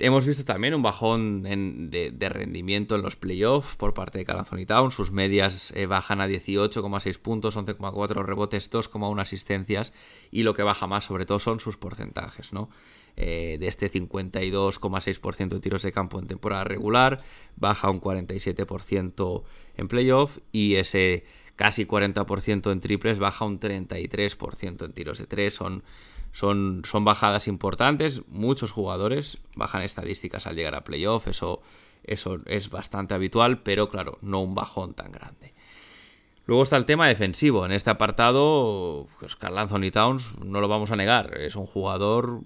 Hemos 0.00 0.26
visto 0.26 0.44
también 0.44 0.74
un 0.74 0.82
bajón 0.82 1.44
de, 1.44 2.28
rendimiento 2.28 2.96
en 2.96 3.02
los 3.02 3.14
playoffs 3.14 3.76
por 3.76 3.94
parte 3.94 4.18
de 4.18 4.24
Calazón 4.24 4.66
Town. 4.66 4.90
Sus 4.90 5.12
medias 5.12 5.72
eh, 5.76 5.86
bajan 5.86 6.20
a 6.20 6.26
18,6 6.26 7.18
puntos, 7.20 7.56
11,4 7.56 8.24
rebotes, 8.24 8.72
2,1 8.72 9.22
asistencias. 9.22 9.92
Y 10.32 10.42
lo 10.42 10.52
que 10.52 10.64
baja 10.64 10.88
más, 10.88 11.04
sobre 11.04 11.26
todo, 11.26 11.38
son 11.38 11.60
sus 11.60 11.76
porcentajes. 11.76 12.52
¿no? 12.52 12.70
Eh, 13.16 13.56
de 13.60 13.68
este 13.68 13.88
52,6% 13.88 15.48
de 15.48 15.60
tiros 15.60 15.82
de 15.82 15.92
campo 15.92 16.18
en 16.18 16.26
temporada 16.26 16.64
regular, 16.64 17.22
baja 17.54 17.88
un 17.88 18.00
47% 18.00 19.44
en 19.76 19.88
playoff. 19.88 20.38
Y 20.50 20.74
ese 20.74 21.24
casi 21.56 21.86
40% 21.86 22.72
en 22.72 22.80
triples 22.80 23.18
baja 23.18 23.44
un 23.44 23.60
33% 23.60 24.84
en 24.84 24.92
tiros 24.92 25.18
de 25.18 25.26
3. 25.26 25.54
Son 25.54 25.82
son, 26.34 26.82
son 26.84 27.04
bajadas 27.04 27.46
importantes, 27.46 28.22
muchos 28.26 28.72
jugadores 28.72 29.38
bajan 29.54 29.82
estadísticas 29.82 30.48
al 30.48 30.56
llegar 30.56 30.74
a 30.74 30.82
playoff, 30.82 31.28
eso, 31.28 31.62
eso 32.02 32.40
es 32.46 32.70
bastante 32.70 33.14
habitual, 33.14 33.62
pero 33.62 33.88
claro, 33.88 34.18
no 34.20 34.42
un 34.42 34.56
bajón 34.56 34.94
tan 34.94 35.12
grande. 35.12 35.54
Luego 36.46 36.64
está 36.64 36.76
el 36.76 36.86
tema 36.86 37.06
defensivo. 37.06 37.64
En 37.64 37.70
este 37.70 37.90
apartado, 37.90 39.06
pues 39.20 39.36
Carl 39.36 39.56
Anthony 39.56 39.92
Towns, 39.92 40.36
no 40.44 40.60
lo 40.60 40.66
vamos 40.66 40.90
a 40.90 40.96
negar, 40.96 41.38
es 41.38 41.54
un 41.54 41.66
jugador, 41.66 42.40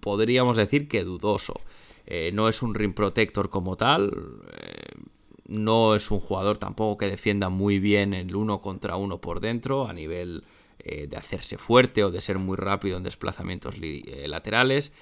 podríamos 0.00 0.56
decir 0.56 0.88
que 0.88 1.04
dudoso. 1.04 1.60
Eh, 2.06 2.30
no 2.32 2.48
es 2.48 2.62
un 2.62 2.74
rim 2.74 2.94
protector 2.94 3.50
como 3.50 3.76
tal, 3.76 4.10
eh, 4.56 4.96
no 5.46 5.94
es 5.94 6.10
un 6.10 6.20
jugador 6.20 6.58
tampoco 6.58 6.98
que 6.98 7.06
defienda 7.06 7.48
muy 7.48 7.78
bien 7.78 8.14
el 8.14 8.34
uno 8.36 8.60
contra 8.60 8.96
uno 8.96 9.20
por 9.20 9.40
dentro 9.40 9.88
a 9.88 9.92
nivel 9.92 10.44
eh, 10.84 11.06
de 11.06 11.16
hacerse 11.16 11.58
fuerte 11.58 12.02
o 12.02 12.10
de 12.10 12.20
ser 12.20 12.38
muy 12.38 12.56
rápido 12.56 12.96
en 12.96 13.04
desplazamientos 13.04 13.76
eh, 13.80 14.26
laterales. 14.26 14.92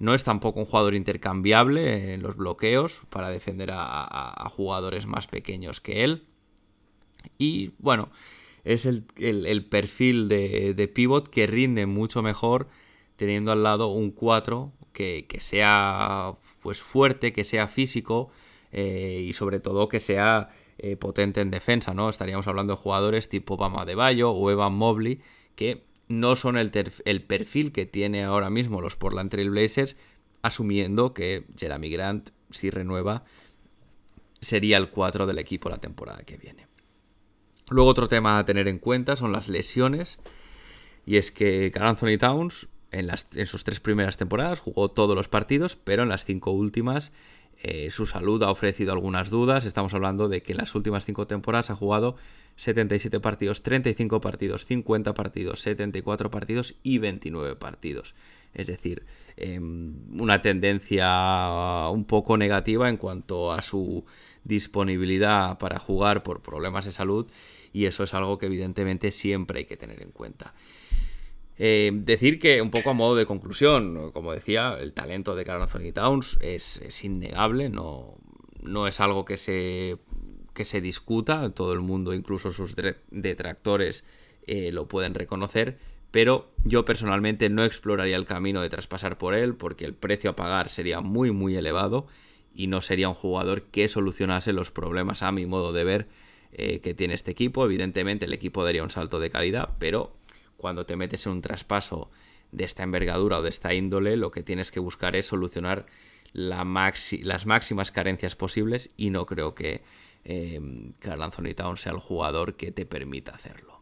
No 0.00 0.14
es 0.14 0.24
tampoco 0.24 0.58
un 0.58 0.66
jugador 0.66 0.94
intercambiable 0.94 2.14
en 2.14 2.22
los 2.22 2.36
bloqueos 2.36 3.02
para 3.08 3.30
defender 3.30 3.70
a, 3.72 4.48
jugadores 4.50 5.06
más 5.06 5.26
pequeños 5.28 5.80
que 5.80 6.02
él. 6.02 6.24
Y 7.36 7.72
bueno, 7.78 8.10
es 8.64 8.86
el, 8.86 9.04
perfil 9.64 10.28
de, 10.28 10.90
pivot 10.92 11.28
que 11.28 11.46
rinde 11.46 11.86
mucho 11.86 12.22
mejor 12.22 12.68
teniendo 13.16 13.50
al 13.52 13.62
lado 13.62 13.88
un 13.88 14.10
4 14.10 14.72
que, 14.92 15.26
sea 15.38 16.36
pues 16.60 16.82
fuerte, 16.82 17.32
que 17.32 17.44
sea 17.44 17.68
físico 17.68 18.30
eh, 18.72 19.24
y 19.26 19.32
sobre 19.32 19.60
todo 19.60 19.88
que 19.88 20.00
sea 20.00 20.50
eh, 20.78 20.96
potente 20.96 21.40
en 21.40 21.50
defensa, 21.50 21.94
¿no? 21.94 22.08
Estaríamos 22.08 22.46
hablando 22.46 22.74
de 22.74 22.80
jugadores 22.80 23.28
tipo 23.28 23.56
Bama 23.56 23.84
de 23.84 23.94
Bayo 23.94 24.30
o 24.30 24.50
Evan 24.50 24.74
Mobley, 24.74 25.20
que 25.54 25.84
no 26.08 26.36
son 26.36 26.56
el, 26.56 26.70
perfil 26.70 27.72
que 27.72 27.86
tiene 27.86 28.24
ahora 28.24 28.50
mismo 28.50 28.80
los 28.80 28.96
Portland 28.96 29.30
Trail 29.30 29.50
Blazers, 29.50 29.96
asumiendo 30.42 31.14
que 31.14 31.46
Jeremy 31.56 31.90
Grant, 31.90 32.30
si 32.50 32.70
renueva, 32.70 33.24
sería 34.40 34.76
el 34.76 34.88
4 34.88 35.26
del 35.26 35.38
equipo 35.38 35.68
la 35.68 35.78
temporada 35.78 36.22
que 36.22 36.36
viene. 36.36 36.66
Luego 37.70 37.90
otro 37.90 38.08
tema 38.08 38.38
a 38.38 38.44
tener 38.44 38.68
en 38.68 38.78
cuenta 38.78 39.16
son 39.16 39.32
las 39.32 39.48
lesiones. 39.48 40.18
Y 41.04 41.16
es 41.16 41.30
que 41.30 41.70
Carl 41.72 41.88
Anthony 41.88 42.18
Towns 42.18 42.68
en, 42.90 43.06
las, 43.06 43.36
en 43.36 43.46
sus 43.46 43.64
tres 43.64 43.80
primeras 43.80 44.16
temporadas 44.16 44.60
jugó 44.60 44.90
todos 44.90 45.16
los 45.16 45.28
partidos, 45.28 45.76
pero 45.76 46.02
en 46.02 46.08
las 46.08 46.24
cinco 46.24 46.50
últimas 46.50 47.12
eh, 47.62 47.90
su 47.90 48.06
salud 48.06 48.42
ha 48.42 48.50
ofrecido 48.50 48.92
algunas 48.92 49.30
dudas. 49.30 49.64
Estamos 49.64 49.92
hablando 49.94 50.28
de 50.28 50.42
que 50.42 50.52
en 50.52 50.58
las 50.58 50.74
últimas 50.74 51.04
cinco 51.04 51.26
temporadas 51.26 51.70
ha 51.70 51.76
jugado 51.76 52.16
77 52.56 53.20
partidos, 53.20 53.62
35 53.62 54.20
partidos, 54.20 54.66
50 54.66 55.14
partidos, 55.14 55.60
74 55.60 56.30
partidos 56.30 56.74
y 56.82 56.98
29 56.98 57.56
partidos. 57.56 58.14
Es 58.54 58.66
decir, 58.68 59.04
em, 59.36 59.94
una 60.20 60.40
tendencia 60.40 61.88
un 61.90 62.04
poco 62.04 62.36
negativa 62.36 62.88
en 62.88 62.96
cuanto 62.96 63.52
a 63.52 63.62
su 63.62 64.04
disponibilidad 64.44 65.58
para 65.58 65.78
jugar 65.78 66.22
por 66.22 66.40
problemas 66.40 66.84
de 66.84 66.92
salud 66.92 67.26
y 67.72 67.84
eso 67.84 68.04
es 68.04 68.14
algo 68.14 68.38
que 68.38 68.46
evidentemente 68.46 69.12
siempre 69.12 69.60
hay 69.60 69.64
que 69.66 69.76
tener 69.76 70.02
en 70.02 70.10
cuenta. 70.10 70.54
Eh, 71.58 71.90
decir 71.92 72.38
que, 72.38 72.62
un 72.62 72.70
poco 72.70 72.90
a 72.90 72.94
modo 72.94 73.16
de 73.16 73.26
conclusión, 73.26 74.12
como 74.12 74.32
decía, 74.32 74.76
el 74.78 74.92
talento 74.92 75.34
de 75.34 75.44
Carl 75.44 75.60
Anthony 75.60 75.92
Towns 75.92 76.38
es, 76.40 77.04
innegable, 77.04 77.68
no, 77.68 78.16
no, 78.62 78.86
es 78.86 79.00
algo 79.00 79.24
que 79.24 79.36
se, 79.36 79.96
que 80.54 80.64
se 80.64 80.80
discuta, 80.80 81.50
todo 81.50 81.72
el 81.72 81.80
mundo, 81.80 82.14
incluso 82.14 82.52
sus 82.52 82.76
detractores, 83.10 84.04
eh, 84.46 84.70
lo 84.72 84.86
pueden 84.86 85.14
reconocer, 85.14 85.78
pero 86.10 86.50
yo 86.64 86.84
personalmente 86.84 87.50
no 87.50 87.64
exploraría 87.64 88.16
el 88.16 88.24
camino 88.24 88.62
de 88.62 88.70
traspasar 88.70 89.18
por 89.18 89.34
él 89.34 89.56
porque 89.56 89.84
el 89.84 89.94
precio 89.94 90.30
a 90.30 90.36
pagar 90.36 90.70
sería 90.70 91.00
muy, 91.00 91.32
muy 91.32 91.56
elevado 91.56 92.06
y 92.54 92.66
no 92.68 92.80
sería 92.80 93.08
un 93.08 93.14
jugador 93.14 93.64
que 93.64 93.88
solucionase 93.88 94.52
los 94.52 94.70
problemas 94.70 95.22
a 95.22 95.32
mi 95.32 95.44
modo 95.44 95.72
de 95.72 95.84
ver 95.84 96.08
eh, 96.52 96.80
que 96.80 96.94
tiene 96.94 97.12
este 97.12 97.30
equipo. 97.30 97.64
Evidentemente 97.64 98.24
el 98.24 98.32
equipo 98.32 98.64
daría 98.64 98.82
un 98.82 98.90
salto 98.90 99.20
de 99.20 99.28
calidad, 99.28 99.76
pero 99.78 100.16
cuando 100.58 100.84
te 100.84 100.96
metes 100.96 101.24
en 101.24 101.32
un 101.32 101.40
traspaso 101.40 102.10
de 102.52 102.64
esta 102.64 102.82
envergadura 102.82 103.38
o 103.38 103.42
de 103.42 103.48
esta 103.48 103.72
índole, 103.72 104.16
lo 104.16 104.30
que 104.30 104.42
tienes 104.42 104.70
que 104.70 104.80
buscar 104.80 105.16
es 105.16 105.26
solucionar 105.26 105.86
las 106.32 106.66
máximas 107.46 107.90
carencias 107.90 108.36
posibles 108.36 108.90
y 108.96 109.10
no 109.10 109.24
creo 109.24 109.54
que 109.54 109.82
eh, 110.24 110.60
Carl 110.98 111.22
Anthony 111.22 111.54
sea 111.76 111.92
el 111.92 111.98
jugador 111.98 112.56
que 112.56 112.72
te 112.72 112.84
permita 112.84 113.32
hacerlo. 113.32 113.80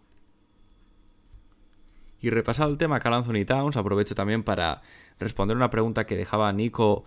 Y 2.20 2.30
repasado 2.30 2.70
el 2.70 2.78
tema 2.78 3.00
Carl 3.00 3.14
Anthony 3.14 3.44
Towns, 3.44 3.76
aprovecho 3.76 4.14
también 4.14 4.42
para 4.42 4.82
responder 5.18 5.56
una 5.56 5.70
pregunta 5.70 6.06
que 6.06 6.16
dejaba 6.16 6.52
Nico 6.52 7.04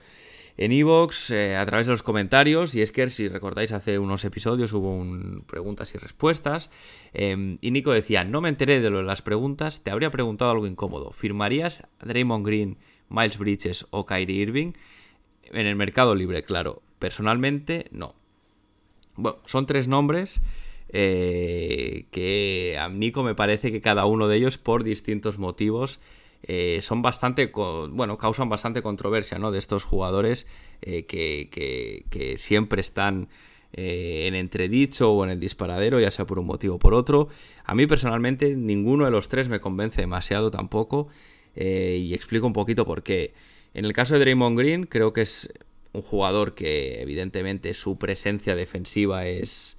en 0.59 0.73
Evox 0.73 1.31
eh, 1.31 1.55
a 1.55 1.65
través 1.65 1.87
de 1.87 1.93
los 1.93 2.03
comentarios. 2.03 2.75
Y 2.75 2.81
es 2.81 2.91
que, 2.91 3.09
si 3.09 3.29
recordáis, 3.29 3.71
hace 3.71 3.97
unos 3.97 4.25
episodios 4.25 4.73
hubo 4.73 4.93
un 4.93 5.45
preguntas 5.47 5.95
y 5.95 5.97
respuestas. 5.97 6.69
Em, 7.13 7.57
y 7.61 7.71
Nico 7.71 7.93
decía: 7.93 8.25
No 8.25 8.41
me 8.41 8.49
enteré 8.49 8.81
de 8.81 8.89
lo 8.89 8.97
de 8.97 9.05
las 9.05 9.21
preguntas, 9.21 9.83
te 9.83 9.89
habría 9.89 10.11
preguntado 10.11 10.51
algo 10.51 10.67
incómodo. 10.67 11.11
¿Firmarías 11.11 11.87
Draymond 12.03 12.45
Green, 12.45 12.77
Miles 13.07 13.37
Bridges 13.37 13.87
o 13.89 14.05
Kyrie 14.05 14.41
Irving? 14.41 14.73
En 15.43 15.65
el 15.65 15.77
mercado 15.77 16.13
libre, 16.13 16.43
claro. 16.43 16.81
Personalmente, 16.99 17.87
no. 17.91 18.13
Bueno, 19.15 19.37
son 19.45 19.65
tres 19.65 19.87
nombres. 19.87 20.41
Eh, 20.91 22.07
que 22.11 22.75
a 22.77 22.89
Nico 22.89 23.23
me 23.23 23.35
parece 23.35 23.71
que 23.71 23.79
cada 23.79 24.05
uno 24.05 24.27
de 24.27 24.35
ellos, 24.35 24.57
por 24.57 24.83
distintos 24.83 25.37
motivos, 25.37 26.01
eh, 26.43 26.79
son 26.81 27.01
bastante, 27.01 27.51
bueno, 27.53 28.17
causan 28.17 28.49
bastante 28.49 28.81
controversia, 28.81 29.37
¿no? 29.37 29.51
De 29.51 29.59
estos 29.59 29.83
jugadores 29.83 30.47
eh, 30.81 31.05
que, 31.05 32.35
siempre 32.37 32.81
están 32.81 33.27
eh, 33.73 34.25
en 34.27 34.35
entredicho 34.35 35.11
o 35.11 35.23
en 35.23 35.31
el 35.31 35.39
disparadero, 35.39 35.99
ya 35.99 36.11
sea 36.11 36.25
por 36.25 36.39
un 36.39 36.45
motivo 36.45 36.75
o 36.75 36.79
por 36.79 36.93
otro. 36.93 37.27
A 37.65 37.75
mí 37.75 37.87
personalmente 37.87 38.55
ninguno 38.55 39.05
de 39.05 39.11
los 39.11 39.27
tres 39.27 39.49
me 39.49 39.59
convence 39.59 40.01
demasiado 40.01 40.51
tampoco 40.51 41.09
y 41.55 42.13
explico 42.13 42.47
un 42.47 42.53
poquito 42.53 42.85
por 42.85 43.03
qué. 43.03 43.33
En 43.73 43.83
el 43.83 43.91
caso 43.91 44.13
de 44.13 44.21
Draymond 44.21 44.57
Green 44.57 44.85
creo 44.85 45.11
que 45.11 45.21
es 45.21 45.51
un 45.91 46.01
jugador 46.01 46.55
que 46.55 47.01
evidentemente 47.01 47.73
su 47.73 47.97
presencia 47.97 48.55
defensiva 48.55 49.27
es, 49.27 49.77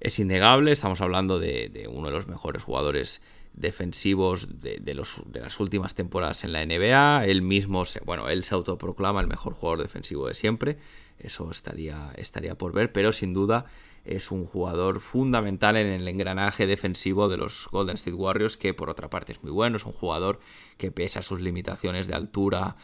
es 0.00 0.18
innegable, 0.18 0.72
estamos 0.72 1.00
hablando 1.00 1.38
de, 1.38 1.70
de 1.70 1.88
uno 1.88 2.08
de 2.08 2.12
los 2.12 2.26
mejores 2.26 2.62
jugadores 2.62 3.22
defensivos 3.56 4.60
de, 4.60 4.94
los, 4.94 5.16
de, 5.26 5.40
las 5.40 5.58
últimas 5.58 5.94
temporadas 5.94 6.44
en 6.44 6.52
la 6.52 6.64
NBA. 6.64 7.24
Él 7.24 7.42
mismo, 7.42 7.84
se, 7.84 8.00
bueno, 8.00 8.28
él 8.28 8.44
se 8.44 8.54
autoproclama 8.54 9.20
el 9.20 9.26
mejor 9.26 9.54
jugador 9.54 9.82
defensivo 9.82 10.28
de 10.28 10.34
siempre. 10.34 10.78
Eso 11.18 11.50
estaría, 11.50 12.12
estaría 12.16 12.56
por 12.56 12.72
ver, 12.72 12.92
pero 12.92 13.12
sin 13.12 13.32
duda 13.32 13.64
es 14.04 14.30
un 14.30 14.44
jugador 14.44 15.00
fundamental 15.00 15.76
en 15.76 15.88
el 15.88 16.06
engranaje 16.06 16.66
defensivo 16.66 17.28
de 17.28 17.38
los 17.38 17.68
Golden 17.72 17.96
State 17.96 18.14
Warriors, 18.14 18.56
que 18.56 18.74
por 18.74 18.90
otra 18.90 19.10
parte 19.10 19.32
es 19.32 19.42
muy 19.42 19.50
bueno. 19.50 19.76
Es 19.76 19.86
un 19.86 19.92
jugador 19.92 20.38
que 20.76 20.92
pese 20.92 21.18
a 21.18 21.22
sus 21.22 21.40
limitaciones 21.40 22.06
de 22.06 22.14
altura, 22.14 22.76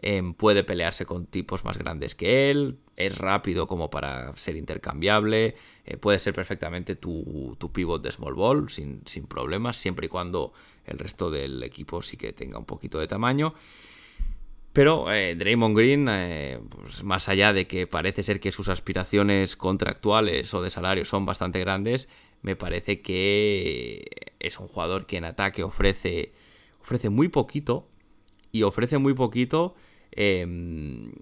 Em, 0.00 0.32
puede 0.32 0.62
pelearse 0.62 1.06
con 1.06 1.26
tipos 1.26 1.64
más 1.64 1.76
grandes 1.76 2.14
que 2.14 2.50
él, 2.52 2.78
es 2.94 3.18
rápido 3.18 3.66
como 3.66 3.90
para 3.90 4.34
ser 4.36 4.54
intercambiable, 4.54 5.56
eh, 5.84 5.96
puede 5.96 6.20
ser 6.20 6.34
perfectamente 6.34 6.94
tu, 6.94 7.56
tu, 7.58 7.72
pivot 7.72 8.00
de 8.00 8.12
small 8.12 8.34
ball 8.34 8.70
sin, 8.70 9.02
sin, 9.06 9.26
problemas, 9.26 9.76
siempre 9.76 10.06
y 10.06 10.08
cuando 10.08 10.52
el 10.84 11.00
resto 11.00 11.32
del 11.32 11.64
equipo 11.64 12.00
sí 12.00 12.16
que 12.16 12.32
tenga 12.32 12.58
un 12.58 12.64
poquito 12.64 13.00
de 13.00 13.08
tamaño. 13.08 13.54
Pero 14.72 15.12
eh, 15.12 15.34
Draymond 15.34 15.76
Green, 15.76 16.06
eh, 16.08 16.60
pues 16.70 17.02
más 17.02 17.28
allá 17.28 17.52
de 17.52 17.66
que 17.66 17.88
parece 17.88 18.22
ser 18.22 18.38
que 18.38 18.52
sus 18.52 18.68
aspiraciones 18.68 19.56
contractuales 19.56 20.54
o 20.54 20.62
de 20.62 20.70
salario 20.70 21.04
son 21.04 21.26
bastante 21.26 21.58
grandes, 21.58 22.08
me 22.42 22.54
parece 22.54 23.00
que 23.00 24.32
es 24.38 24.60
un 24.60 24.68
jugador 24.68 25.06
que 25.06 25.16
en 25.16 25.24
ataque 25.24 25.64
ofrece, 25.64 26.32
ofrece 26.80 27.08
muy 27.08 27.26
poquito 27.26 27.88
y 28.52 28.62
ofrece 28.62 28.98
muy 28.98 29.14
poquito 29.14 29.74
Em, 30.12 31.12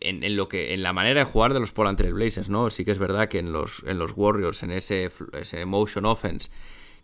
en, 0.00 0.36
lo 0.36 0.48
que, 0.48 0.74
en 0.74 0.82
la 0.82 0.92
manera 0.92 1.20
de 1.20 1.24
jugar 1.24 1.54
de 1.54 1.60
los 1.60 1.72
Portland 1.72 1.98
Trail 1.98 2.14
Blazers, 2.14 2.48
¿no? 2.48 2.70
Sí 2.70 2.84
que 2.84 2.90
es 2.90 2.98
verdad 2.98 3.28
que 3.28 3.38
en 3.38 3.52
los, 3.52 3.82
en 3.86 3.98
los 3.98 4.12
Warriors, 4.16 4.62
en 4.62 4.72
ese, 4.72 5.10
ese 5.32 5.64
motion 5.64 6.06
offense 6.06 6.50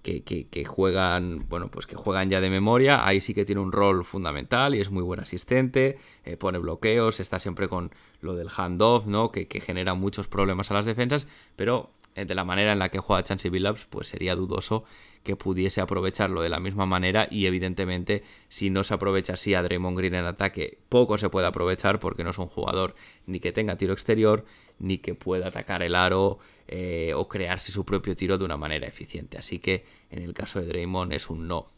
que, 0.03 0.23
que, 0.23 0.65
juegan, 0.65 1.47
bueno, 1.49 1.69
pues 1.69 1.87
que 1.87 1.97
juegan 1.97 2.31
ya 2.31 2.41
de 2.41 2.49
memoria, 2.49 3.07
ahí 3.07 3.21
sí 3.21 3.35
que 3.35 3.45
tiene 3.45 3.61
un 3.61 3.73
rol 3.73 4.05
fundamental 4.05 4.75
y 4.75 4.81
es 4.81 4.91
muy 4.91 5.03
buen 5.03 5.21
asistente, 5.21 5.99
eh, 6.25 6.37
pone 6.37 6.59
bloqueos, 6.59 7.19
está 7.19 7.41
siempre 7.41 7.69
con 7.69 7.91
lo 8.21 8.35
del 8.35 8.49
handoff, 8.57 9.07
¿no? 9.07 9.33
Que, 9.33 9.49
que 9.49 9.61
genera 9.61 9.95
muchos 9.95 10.29
problemas 10.29 10.71
a 10.71 10.75
las 10.75 10.87
defensas, 10.87 11.27
pero 11.57 11.91
eh, 12.15 12.25
de 12.25 12.35
la 12.35 12.45
manera 12.45 12.73
en 12.73 12.79
la 12.79 12.89
que 12.89 12.99
juega 12.99 13.25
Chansey 13.25 13.51
Billups, 13.51 13.87
pues 13.87 14.09
sería 14.09 14.37
dudoso 14.37 14.85
que 15.27 15.35
pudiese 15.35 15.81
aprovecharlo 15.81 16.41
de 16.41 16.49
la 16.49 16.61
misma 16.61 16.87
manera 16.87 17.27
y 17.29 17.47
evidentemente 17.47 18.23
si 18.49 18.71
no 18.71 18.85
se 18.85 18.95
aprovecha 18.95 19.33
así 19.33 19.55
a 19.55 19.63
Draymond 19.63 19.99
Green 19.99 20.15
en 20.15 20.25
ataque, 20.25 20.79
poco 20.89 21.19
se 21.19 21.29
puede 21.29 21.49
aprovechar 21.49 21.99
porque 21.99 22.23
no 22.23 22.31
es 22.31 22.39
un 22.39 22.47
jugador 22.47 22.95
ni 23.27 23.41
que 23.41 23.51
tenga 23.51 23.77
tiro 23.77 23.93
exterior 23.93 24.45
ni 24.79 24.99
que 24.99 25.17
pueda 25.17 25.49
atacar 25.49 25.83
el 25.83 25.97
aro 25.97 26.39
eh, 26.69 27.13
o 27.17 27.29
crearse 27.29 27.73
su 27.73 27.85
propio 27.85 28.15
tiro 28.15 28.39
de 28.39 28.45
una 28.45 28.57
manera 28.57 28.87
eficiente. 28.87 29.37
Así 29.37 29.59
que 29.59 29.85
en 30.11 30.23
el 30.23 30.33
caso 30.33 30.61
de 30.61 30.67
Draymond 30.69 31.13
es 31.13 31.29
un 31.29 31.49
no. 31.49 31.73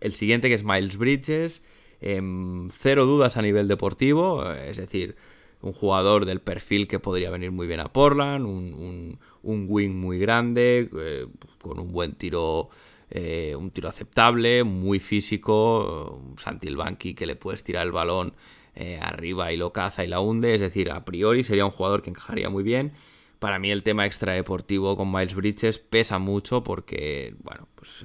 El 0.00 0.12
siguiente 0.12 0.48
que 0.48 0.54
es 0.54 0.62
Miles 0.62 0.98
Bridges, 0.98 1.64
em, 2.02 2.68
cero 2.70 3.06
dudas 3.06 3.38
a 3.38 3.42
nivel 3.42 3.68
deportivo, 3.68 4.52
es 4.52 4.76
decir, 4.76 5.16
un 5.62 5.72
jugador 5.72 6.24
del 6.24 6.40
perfil 6.40 6.88
que 6.88 6.98
podría 6.98 7.30
venir 7.30 7.50
muy 7.50 7.66
bien 7.66 7.80
a 7.80 7.92
Portland, 7.92 8.46
un, 8.46 9.18
wing 9.42 9.90
muy 9.90 10.18
grande, 10.18 10.88
eh, 10.98 11.26
con 11.60 11.78
un 11.78 11.92
buen 11.92 12.14
tiro, 12.14 12.70
eh, 13.10 13.54
un 13.58 13.70
tiro 13.70 13.88
aceptable, 13.88 14.64
muy 14.64 15.00
físico, 15.00 16.20
un 16.22 16.38
Santilbanqui 16.38 17.14
que 17.14 17.26
le 17.26 17.36
puedes 17.36 17.62
tirar 17.62 17.86
el 17.86 17.92
balón 17.92 18.32
eh, 18.74 18.98
arriba 19.02 19.52
y 19.52 19.56
lo 19.56 19.72
caza 19.72 20.04
y 20.04 20.08
la 20.08 20.20
hunde, 20.20 20.54
es 20.54 20.60
decir, 20.60 20.90
a 20.90 21.04
priori 21.04 21.42
sería 21.42 21.64
un 21.64 21.70
jugador 21.70 22.02
que 22.02 22.10
encajaría 22.10 22.48
muy 22.48 22.62
bien. 22.62 22.92
Para 23.38 23.58
mí 23.58 23.70
el 23.70 23.82
tema 23.82 24.06
extradeportivo 24.06 24.96
con 24.96 25.10
Miles 25.10 25.34
Bridges 25.34 25.78
pesa 25.78 26.18
mucho 26.18 26.62
porque, 26.62 27.34
bueno, 27.42 27.66
pues 27.74 28.04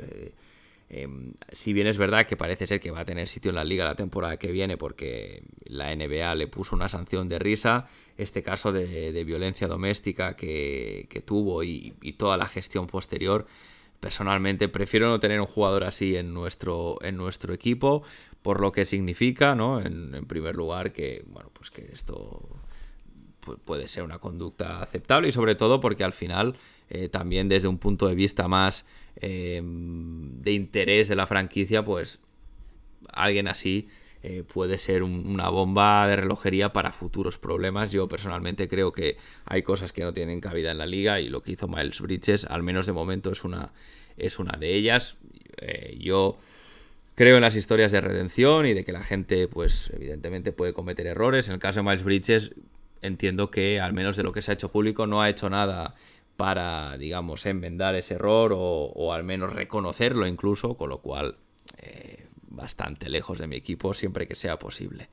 Em, 0.98 1.34
si 1.52 1.74
bien 1.74 1.88
es 1.88 1.98
verdad 1.98 2.26
que 2.26 2.38
parece 2.38 2.68
ser 2.68 2.80
que 2.80 2.90
va 2.90 3.02
a 3.02 3.06
tener 3.06 3.28
sitio 3.28 3.50
en 3.50 3.56
la 3.56 3.66
liga 3.66 3.84
la 3.84 3.96
temporada 3.96 4.38
que 4.38 4.54
viene 4.54 4.78
porque 4.78 5.44
la 5.66 5.94
NBA 5.94 6.34
le 6.36 6.48
puso 6.48 6.74
una 6.74 6.88
sanción 6.88 7.28
de 7.28 7.38
risa, 7.38 7.90
este 8.18 8.42
caso 8.44 8.72
de, 8.72 9.24
violencia 9.26 9.68
doméstica 9.68 10.38
que, 10.38 11.22
tuvo 11.26 11.64
y, 11.64 11.92
toda 12.18 12.38
la 12.38 12.48
gestión 12.48 12.88
posterior, 12.88 13.46
personalmente 14.00 14.70
prefiero 14.70 15.10
no 15.10 15.20
tener 15.20 15.42
un 15.42 15.48
jugador 15.48 15.84
así 15.84 16.16
en 16.16 16.34
nuestro, 16.34 16.98
en 17.02 17.18
nuestro 17.18 17.54
equipo, 17.54 18.04
por 18.42 18.62
lo 18.62 18.72
que 18.72 18.86
significa, 18.86 19.54
¿no? 19.54 19.82
En, 19.82 20.26
primer 20.28 20.56
lugar, 20.56 20.94
que, 20.94 21.26
bueno, 21.28 21.50
pues 21.52 21.72
que 21.72 21.90
esto 21.92 22.48
puede 23.64 23.88
ser 23.88 24.04
una 24.04 24.20
conducta 24.20 24.82
aceptable 24.82 25.30
y 25.30 25.32
sobre 25.32 25.56
todo 25.56 25.80
porque 25.80 26.04
al 26.04 26.14
final 26.14 26.56
eh, 26.90 27.10
también 27.10 27.50
desde 27.50 27.68
un 27.68 27.78
punto 27.78 28.08
de 28.08 28.16
vista 28.16 28.48
más 28.48 28.86
Em, 29.18 30.42
de 30.42 30.52
interés 30.52 31.08
de 31.08 31.16
la 31.16 31.26
franquicia, 31.26 31.86
pues 31.86 32.20
alguien 33.14 33.48
así 33.48 33.88
eh, 34.24 34.44
puede 34.46 34.78
ser 34.78 35.04
una 35.04 35.50
bomba 35.50 36.08
de 36.08 36.18
relojería 36.18 36.74
para 36.74 36.92
futuros 36.92 37.38
problemas. 37.38 37.92
Yo 37.92 38.08
personalmente 38.10 38.68
creo 38.68 38.92
que 38.92 39.18
hay 39.46 39.64
cosas 39.64 39.94
que 39.94 40.04
no 40.04 40.14
tienen 40.14 40.42
cabida 40.42 40.72
en 40.72 40.80
la 40.80 40.86
liga 40.86 41.22
y 41.22 41.30
lo 41.30 41.42
que 41.42 41.54
hizo 41.54 41.68
Miles 41.68 42.02
Bridges, 42.02 42.46
al 42.46 42.64
menos 42.64 42.88
de 42.88 42.94
momento, 42.94 43.32
es 43.32 43.44
una, 43.44 43.72
es 44.18 44.38
una 44.40 44.58
de 44.58 44.76
ellas. 44.76 45.18
Eh, 45.58 45.98
yo 46.00 46.38
creo 47.16 47.38
en 47.38 47.42
las 47.42 47.56
historias 47.56 47.92
de 47.94 48.02
redención 48.02 48.66
y 48.66 48.74
de 48.74 48.84
que 48.84 48.92
la 48.92 49.04
gente, 49.04 49.48
pues 49.48 49.92
evidentemente 49.94 50.52
puede 50.52 50.74
cometer 50.74 51.08
errores. 51.08 51.48
En 51.48 51.54
el 51.54 51.60
caso 51.60 51.80
de 51.80 51.84
Miles 51.84 52.04
Bridges, 52.04 52.52
entiendo 53.02 53.52
que 53.52 53.80
al 53.80 53.94
menos 53.94 54.18
de 54.18 54.24
lo 54.24 54.32
que 54.32 54.42
se 54.42 54.52
ha 54.52 54.54
hecho 54.54 54.72
público 54.72 55.08
no 55.08 55.22
ha 55.22 55.30
hecho 55.30 55.50
nada 55.50 55.96
para, 56.38 56.98
digamos, 56.98 57.46
enmendar 57.46 57.96
ese 57.96 58.16
error 58.16 58.54
o, 58.56 59.14
al 59.14 59.24
menos 59.24 59.54
reconocerlo 59.54 60.28
incluso, 60.28 60.76
con 60.76 60.90
lo 60.90 61.00
cual 61.00 61.38
eh, 61.78 62.28
bastante 62.48 63.10
lejos 63.10 63.40
de 63.40 63.48
mi 63.48 63.56
equipo 63.56 63.94
siempre 63.94 64.28
que 64.28 64.36
sea 64.36 64.60
posible. 64.60 65.10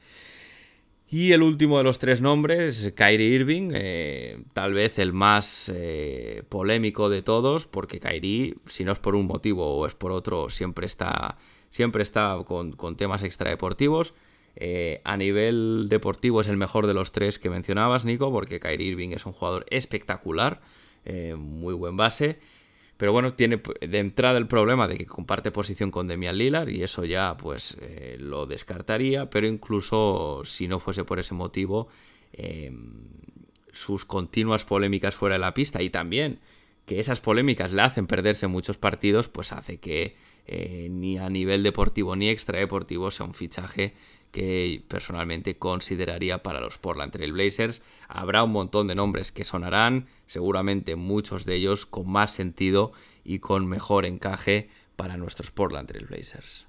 Y 1.09 1.33
el 1.33 1.42
último 1.42 1.77
de 1.77 1.85
los 1.85 1.99
tres 1.99 2.23
nombres, 2.23 2.90
Kyrie 2.97 3.29
Irving, 3.29 3.73
eh, 3.75 4.42
tal 4.55 4.73
vez 4.73 4.99
el 4.99 5.12
más 5.12 5.71
eh, 5.75 6.42
polémico 6.49 7.11
de 7.11 7.21
todos, 7.21 7.66
porque 7.66 8.01
Kyrie, 8.01 8.57
si 8.66 8.83
no 8.85 8.92
es 8.92 8.99
por 8.99 9.14
un 9.14 9.27
motivo 9.27 9.77
o 9.77 9.87
es 9.87 9.95
por 9.95 10.11
otro, 10.11 10.49
siempre 10.49 10.87
está, 10.87 11.37
siempre 11.68 12.03
está 12.03 12.38
con, 12.47 12.73
con 12.73 12.97
temas 12.97 13.23
extradeportivos. 13.25 14.14
A 15.05 15.17
nivel 15.17 15.87
deportivo 15.88 16.41
es 16.41 16.49
el 16.49 16.57
mejor 16.57 16.87
de 16.87 16.95
los 16.95 17.12
tres 17.12 17.38
que 17.38 17.51
mencionabas, 17.51 18.05
Nico, 18.05 18.31
porque 18.31 18.61
Kyrie 18.61 18.88
Irving 18.88 19.11
es 19.11 19.27
un 19.27 19.33
jugador 19.33 19.67
espectacular. 19.71 20.61
Eh, 21.05 21.35
muy 21.37 21.75
buen 21.75 21.97
base. 21.97 22.38
Pero 22.97 23.12
bueno, 23.12 23.35
tiene 23.35 23.61
de 23.81 23.99
entrada 23.99 24.38
el 24.38 24.47
problema 24.47 24.87
de 24.87 24.97
que 24.97 25.07
comparte 25.07 25.51
posición 25.51 25.91
con 25.91 26.07
Demian 26.07 26.38
Lillard 26.38 26.69
y 26.69 26.83
eso 26.83 27.05
ya 27.05 27.37
pues 27.37 27.77
eh, 27.81 28.17
lo 28.21 28.47
descartaría, 28.47 29.29
pero 29.29 29.49
incluso 29.49 30.43
si 30.45 30.69
no 30.69 30.79
fuese 30.79 31.03
por 31.03 31.19
ese 31.19 31.35
motivo, 31.35 31.88
em, 32.33 33.09
sus 33.73 34.05
continuas 34.05 34.65
polémicas 34.65 35.17
fuera 35.17 35.35
de 35.35 35.41
la 35.41 35.55
pista 35.55 35.83
y 35.83 35.91
también 35.91 36.38
que 36.87 37.01
esas 37.01 37.21
polémicas 37.21 37.73
le 37.73 37.83
hacen 37.83 38.07
perderse 38.07 38.47
muchos 38.47 38.79
partidos, 38.79 39.29
pues 39.29 39.53
hace 39.53 39.79
que 39.81 40.15
eh, 40.47 40.88
ni 40.91 41.19
a 41.19 41.29
nivel 41.29 41.65
deportivo 41.65 42.15
ni 42.15 42.29
extradeportivo 42.29 43.11
sea 43.11 43.27
un 43.27 43.35
fichaje 43.35 43.95
que 44.33 44.83
personalmente 44.88 45.59
consideraría 45.59 46.42
para 46.42 46.61
los 46.61 46.79
Portland 46.79 47.12
Trail 47.12 47.33
Blazers. 47.33 47.83
Habrá 48.09 48.42
un 48.42 48.51
montón 48.51 48.88
de 48.88 48.95
nombres 48.95 49.31
que 49.31 49.45
sonarán, 49.45 50.07
seguramente 50.27 50.97
muchos 50.97 51.45
de 51.45 51.55
ellos 51.55 51.87
con 51.87 52.11
más 52.11 52.33
sentido 52.33 52.92
y 53.23 53.38
con 53.38 53.66
mejor 53.66 54.07
encaje 54.07 54.71
para 54.97 55.16
nuestros 55.16 55.51
Portland 55.51 55.88
Trail 55.88 56.07
Blazers. 56.07 56.66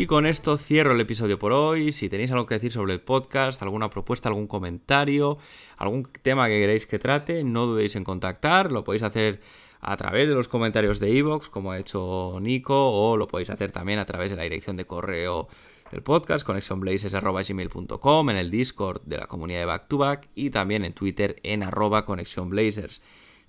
Y 0.00 0.06
con 0.06 0.24
esto 0.24 0.56
cierro 0.56 0.94
el 0.94 1.00
episodio 1.02 1.38
por 1.38 1.52
hoy. 1.52 1.92
Si 1.92 2.08
tenéis 2.08 2.30
algo 2.30 2.46
que 2.46 2.54
decir 2.54 2.72
sobre 2.72 2.94
el 2.94 3.02
podcast, 3.02 3.60
alguna 3.60 3.90
propuesta, 3.90 4.30
algún 4.30 4.46
comentario, 4.46 5.36
algún 5.76 6.04
tema 6.22 6.48
que 6.48 6.58
queréis 6.58 6.86
que 6.86 6.98
trate, 6.98 7.44
no 7.44 7.66
dudéis 7.66 7.96
en 7.96 8.04
contactar. 8.04 8.72
Lo 8.72 8.82
podéis 8.82 9.02
hacer 9.02 9.42
a 9.82 9.98
través 9.98 10.26
de 10.26 10.34
los 10.34 10.48
comentarios 10.48 11.00
de 11.00 11.10
iVoox, 11.10 11.50
como 11.50 11.72
ha 11.72 11.78
hecho 11.78 12.38
Nico, 12.40 12.74
o 12.74 13.18
lo 13.18 13.28
podéis 13.28 13.50
hacer 13.50 13.72
también 13.72 13.98
a 13.98 14.06
través 14.06 14.30
de 14.30 14.38
la 14.38 14.44
dirección 14.44 14.78
de 14.78 14.86
correo 14.86 15.48
del 15.90 16.02
podcast, 16.02 16.46
connectionblazers.gmail.com, 16.46 18.30
en 18.30 18.36
el 18.36 18.50
Discord 18.50 19.02
de 19.04 19.18
la 19.18 19.26
comunidad 19.26 19.58
de 19.58 19.66
Back 19.66 19.88
to 19.88 19.98
Back 19.98 20.28
y 20.34 20.48
también 20.48 20.86
en 20.86 20.94
Twitter 20.94 21.36
en 21.42 21.62
arroba. 21.62 22.06
Si 22.24 22.40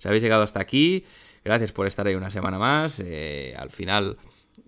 habéis 0.06 0.22
llegado 0.22 0.42
hasta 0.42 0.60
aquí, 0.60 1.06
gracias 1.46 1.72
por 1.72 1.86
estar 1.86 2.06
ahí 2.06 2.14
una 2.14 2.30
semana 2.30 2.58
más. 2.58 3.00
Eh, 3.02 3.54
al 3.56 3.70
final 3.70 4.18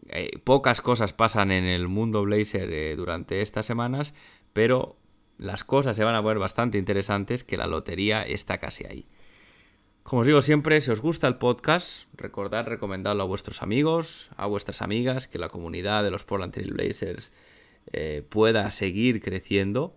eh, 0.08 0.38
pocas 0.44 0.80
cosas 0.80 1.12
pasan 1.12 1.50
en 1.50 1.64
el 1.64 1.88
mundo 1.88 2.22
Blazer 2.22 2.70
eh, 2.70 2.96
durante 2.96 3.40
estas 3.40 3.66
semanas, 3.66 4.14
pero 4.52 4.96
las 5.38 5.64
cosas 5.64 5.96
se 5.96 6.04
van 6.04 6.14
a 6.14 6.20
ver 6.20 6.38
bastante 6.38 6.78
interesantes, 6.78 7.44
que 7.44 7.56
la 7.56 7.66
lotería 7.66 8.22
está 8.22 8.58
casi 8.58 8.84
ahí. 8.86 9.06
Como 10.02 10.20
os 10.20 10.26
digo 10.26 10.42
siempre, 10.42 10.80
si 10.82 10.90
os 10.90 11.00
gusta 11.00 11.26
el 11.26 11.36
podcast, 11.36 12.04
recordad 12.14 12.66
recomendarlo 12.66 13.22
a 13.22 13.26
vuestros 13.26 13.62
amigos, 13.62 14.28
a 14.36 14.46
vuestras 14.46 14.82
amigas, 14.82 15.26
que 15.28 15.38
la 15.38 15.48
comunidad 15.48 16.04
de 16.04 16.10
los 16.10 16.24
Portland 16.24 16.52
Trail 16.52 16.74
Blazers 16.74 17.32
eh, 17.92 18.22
pueda 18.28 18.70
seguir 18.70 19.22
creciendo. 19.22 19.96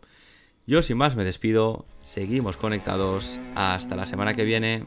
Yo 0.65 0.81
sin 0.81 0.97
más 0.97 1.17
me 1.17 1.25
despido, 1.25 1.85
seguimos 2.01 2.55
conectados, 2.55 3.39
hasta 3.55 3.97
la 3.97 4.05
semana 4.05 4.33
que 4.33 4.45
viene. 4.45 4.85